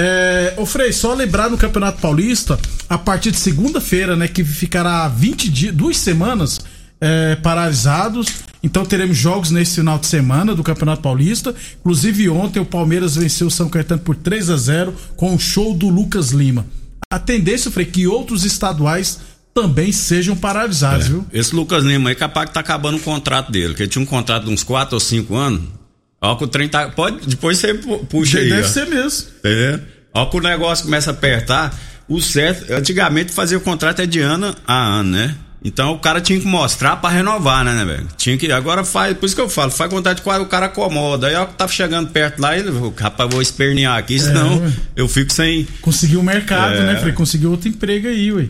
É, 0.00 0.54
ô 0.56 0.64
Frei, 0.64 0.92
só 0.92 1.12
lembrar 1.12 1.50
no 1.50 1.58
Campeonato 1.58 2.00
Paulista, 2.00 2.56
a 2.88 2.96
partir 2.96 3.32
de 3.32 3.38
segunda-feira, 3.38 4.14
né, 4.14 4.28
que 4.28 4.44
ficará 4.44 5.08
20 5.08 5.50
dias, 5.50 5.74
duas 5.74 5.96
semanas 5.96 6.60
é, 7.00 7.34
paralisados. 7.34 8.28
Então 8.62 8.84
teremos 8.84 9.16
jogos 9.16 9.50
nesse 9.50 9.74
final 9.76 9.98
de 9.98 10.06
semana 10.06 10.54
do 10.54 10.62
Campeonato 10.62 11.02
Paulista. 11.02 11.52
Inclusive 11.80 12.28
ontem 12.28 12.60
o 12.60 12.64
Palmeiras 12.64 13.16
venceu 13.16 13.48
o 13.48 13.50
São 13.50 13.68
Caetano 13.68 14.00
por 14.00 14.14
3 14.14 14.50
a 14.50 14.56
0 14.56 14.94
com 15.16 15.34
o 15.34 15.38
show 15.38 15.74
do 15.74 15.88
Lucas 15.88 16.30
Lima. 16.30 16.64
A 17.12 17.18
tendência, 17.18 17.70
Frei, 17.70 17.86
que 17.86 18.06
outros 18.06 18.44
estaduais 18.44 19.18
também 19.52 19.90
sejam 19.90 20.36
paralisados, 20.36 21.08
viu? 21.08 21.26
Esse 21.32 21.56
Lucas 21.56 21.82
Lima 21.82 22.10
aí, 22.10 22.14
capaz 22.14 22.48
que 22.48 22.54
tá 22.54 22.60
acabando 22.60 22.98
o 22.98 23.00
contrato 23.00 23.50
dele, 23.50 23.74
que 23.74 23.82
ele 23.82 23.90
tinha 23.90 24.02
um 24.02 24.06
contrato 24.06 24.44
de 24.44 24.52
uns 24.52 24.62
4 24.62 24.94
ou 24.94 25.00
5 25.00 25.34
anos. 25.34 25.77
Ó, 26.20 26.34
que 26.36 26.44
o 26.44 26.48
trem 26.48 26.68
tá. 26.68 26.88
Pode, 26.88 27.26
depois 27.26 27.58
você 27.58 27.74
pu- 27.74 28.04
puxa 28.06 28.38
aí. 28.38 28.48
Deve 28.48 28.62
ó. 28.62 28.68
ser 28.68 28.86
mesmo. 28.86 29.28
Entendeu? 29.38 29.80
Ó, 30.14 30.26
que 30.26 30.36
o 30.36 30.40
negócio 30.40 30.84
começa 30.84 31.10
a 31.10 31.12
apertar. 31.14 31.74
O 32.08 32.20
certo, 32.20 32.72
antigamente 32.72 33.32
fazia 33.32 33.58
o 33.58 33.60
contrato 33.60 34.00
é 34.00 34.06
de 34.06 34.18
ano 34.20 34.54
a 34.66 34.74
ano, 35.00 35.10
né? 35.10 35.34
Então 35.62 35.92
o 35.92 35.98
cara 35.98 36.20
tinha 36.20 36.38
que 36.40 36.46
mostrar 36.46 36.96
pra 36.96 37.10
renovar, 37.10 37.64
né, 37.64 37.74
né, 37.74 37.84
velho? 37.84 38.06
Tinha 38.16 38.36
que. 38.38 38.50
Agora 38.50 38.84
faz, 38.84 39.16
por 39.16 39.26
isso 39.26 39.34
que 39.34 39.40
eu 39.40 39.48
falo, 39.48 39.70
faz 39.70 39.90
contrato 39.90 40.22
de 40.22 40.28
o 40.40 40.46
cara 40.46 40.66
acomoda. 40.66 41.26
Aí 41.26 41.34
ó, 41.34 41.44
que 41.46 41.54
tá 41.54 41.66
chegando 41.68 42.08
perto 42.10 42.40
lá, 42.40 42.56
ele, 42.56 42.70
rapaz, 42.96 43.28
vou 43.30 43.42
espernear 43.42 43.96
aqui, 43.98 44.18
senão 44.18 44.60
ué. 44.62 44.72
eu 44.96 45.08
fico 45.08 45.32
sem. 45.32 45.66
Conseguiu 45.82 46.20
o 46.20 46.22
mercado, 46.22 46.74
É. 46.74 46.82
né, 46.86 46.96
Frei? 47.00 47.12
Conseguiu 47.12 47.50
outro 47.50 47.68
emprego 47.68 48.08
aí, 48.08 48.32
ué. 48.32 48.46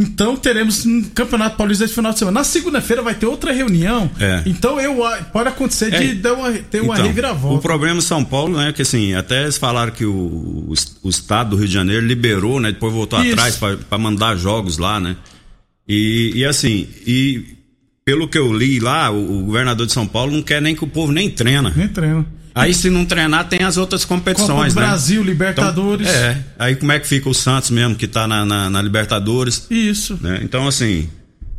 Então 0.00 0.36
teremos 0.36 0.86
um 0.86 1.02
Campeonato 1.02 1.56
Paulista 1.56 1.84
esse 1.84 1.92
final 1.94 2.12
de 2.12 2.18
semana. 2.20 2.38
Na 2.40 2.44
segunda-feira 2.44 3.02
vai 3.02 3.14
ter 3.14 3.26
outra 3.26 3.52
reunião. 3.52 4.08
É. 4.20 4.42
Então 4.46 4.80
eu, 4.80 5.04
a- 5.04 5.16
pode 5.22 5.48
acontecer 5.48 5.90
de 5.90 6.10
É. 6.10 6.14
dar 6.14 6.34
uma, 6.34 6.52
ter 6.52 6.80
uma 6.82 6.94
Então, 6.94 7.06
reviravolta. 7.06 7.58
O 7.58 7.60
problema 7.60 7.98
em 7.98 8.02
São 8.02 8.24
Paulo, 8.24 8.56
né, 8.58 8.72
que 8.72 8.82
assim, 8.82 9.14
até 9.14 9.42
eles 9.42 9.58
falaram 9.58 9.90
que 9.90 10.04
o, 10.04 10.12
o, 10.12 10.74
o 11.02 11.08
estado 11.10 11.50
do 11.50 11.56
Rio 11.56 11.66
de 11.66 11.74
Janeiro 11.74 12.06
liberou, 12.06 12.60
né, 12.60 12.70
depois 12.70 12.92
voltou 12.92 13.20
Isso. 13.22 13.32
atrás 13.32 13.56
pra 13.88 13.98
mandar 13.98 14.36
jogos 14.36 14.78
lá, 14.78 15.00
né? 15.00 15.16
E, 15.88 16.32
e 16.36 16.44
assim, 16.44 16.86
e 17.06 17.56
pelo 18.04 18.28
que 18.28 18.38
eu 18.38 18.52
li 18.52 18.78
lá, 18.78 19.10
o, 19.10 19.40
o 19.40 19.44
governador 19.46 19.86
de 19.86 19.92
São 19.92 20.06
Paulo 20.06 20.32
não 20.32 20.42
quer 20.42 20.62
nem 20.62 20.74
que 20.76 20.84
o 20.84 20.88
povo 20.88 21.10
nem 21.12 21.28
treina. 21.28 21.72
Nem 21.74 21.88
treino. 21.88 22.26
Aí 22.58 22.74
se 22.74 22.90
não 22.90 23.04
treinar, 23.04 23.48
tem 23.48 23.62
as 23.62 23.76
outras 23.76 24.04
competições, 24.04 24.48
Copa 24.48 24.68
do 24.74 24.80
né? 24.80 24.86
Brasil, 24.86 25.22
Libertadores. 25.22 26.08
Então, 26.08 26.20
é, 26.20 26.44
aí 26.58 26.76
como 26.76 26.92
é 26.92 26.98
que 26.98 27.06
fica 27.06 27.28
o 27.28 27.34
Santos 27.34 27.70
mesmo, 27.70 27.94
que 27.94 28.06
tá 28.06 28.26
na, 28.26 28.44
na, 28.44 28.68
na 28.70 28.82
Libertadores, 28.82 29.66
Isso. 29.70 30.18
né? 30.20 30.40
Então, 30.42 30.66
assim, 30.66 31.08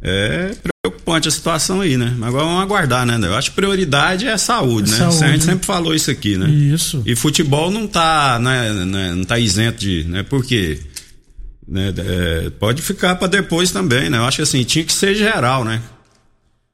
é 0.01 0.55
preocupante 0.81 1.27
a 1.27 1.31
situação 1.31 1.81
aí, 1.81 1.97
né? 1.97 2.15
Agora 2.21 2.45
vamos 2.45 2.61
aguardar, 2.61 3.05
né? 3.05 3.19
Eu 3.21 3.35
acho 3.35 3.49
que 3.49 3.55
prioridade 3.55 4.25
é 4.25 4.31
a 4.31 4.37
saúde, 4.37 4.89
É 4.89 4.93
né? 4.93 4.97
saúde. 4.99 5.23
A 5.23 5.27
gente 5.29 5.43
sempre 5.43 5.65
falou 5.65 5.93
isso 5.93 6.09
aqui, 6.09 6.37
né? 6.37 6.49
Isso. 6.49 7.01
E 7.05 7.15
futebol 7.15 7.69
não 7.69 7.85
tá, 7.87 8.39
né, 8.39 8.71
né, 8.85 9.13
não 9.13 9.23
tá 9.25 9.37
isento 9.37 9.79
de, 9.79 10.05
né? 10.05 10.23
Por 10.23 10.43
quê? 10.45 10.79
Né, 11.67 11.93
é, 11.97 12.49
pode 12.59 12.81
ficar 12.81 13.15
para 13.15 13.27
depois 13.27 13.71
também, 13.71 14.09
né? 14.09 14.17
Eu 14.17 14.23
acho 14.23 14.37
que 14.37 14.43
assim, 14.43 14.63
tinha 14.63 14.83
que 14.85 14.93
ser 14.93 15.13
geral, 15.15 15.63
né? 15.65 15.81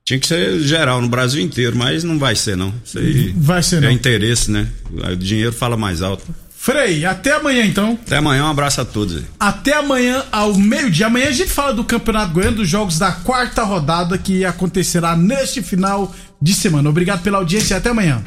Tinha 0.05 0.19
que 0.19 0.27
ser 0.27 0.59
geral 0.59 1.01
no 1.01 1.09
Brasil 1.09 1.41
inteiro, 1.41 1.75
mas 1.75 2.03
não 2.03 2.19
vai 2.19 2.35
ser 2.35 2.55
não. 2.55 2.71
Isso 2.85 2.99
aí 2.99 3.33
Vai 3.35 3.63
ser 3.63 3.77
é 3.77 3.87
não. 3.87 3.89
interesse, 3.91 4.51
né? 4.51 4.67
O 5.11 5.15
dinheiro 5.15 5.51
fala 5.51 5.75
mais 5.75 6.03
alto. 6.03 6.23
Frei, 6.55 7.03
até 7.05 7.31
amanhã 7.33 7.65
então. 7.65 7.97
Até 8.05 8.17
amanhã, 8.17 8.45
um 8.45 8.49
abraço 8.51 8.81
a 8.81 8.85
todos. 8.85 9.17
aí. 9.17 9.23
Até 9.39 9.73
amanhã 9.73 10.23
ao 10.31 10.53
meio-dia. 10.53 11.07
Amanhã 11.07 11.29
a 11.29 11.31
gente 11.31 11.49
fala 11.49 11.73
do 11.73 11.83
Campeonato 11.83 12.33
Goiano, 12.33 12.57
dos 12.57 12.69
jogos 12.69 12.99
da 12.99 13.11
quarta 13.13 13.63
rodada 13.63 14.15
que 14.15 14.45
acontecerá 14.45 15.15
neste 15.15 15.63
final 15.63 16.13
de 16.39 16.53
semana. 16.53 16.87
Obrigado 16.87 17.23
pela 17.23 17.39
audiência 17.39 17.73
e 17.73 17.77
até 17.77 17.89
amanhã. 17.89 18.21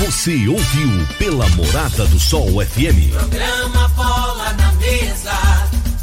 Você 0.00 0.46
ouviu 0.48 0.90
pela 1.18 1.48
Morada 1.50 2.04
do 2.08 2.20
Sol 2.20 2.62
FM. 2.62 3.10
Programa 3.10 3.88
Bola 3.88 4.52
na 4.52 4.72
Mesa, 4.72 5.32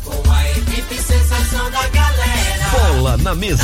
com 0.04 0.32
a 0.32 0.50
equipe 0.52 0.96
sensação 0.96 1.70
da 1.70 1.88
galera. 1.89 2.70
Bola 2.72 3.18
na 3.18 3.36
mesa. 3.36 3.63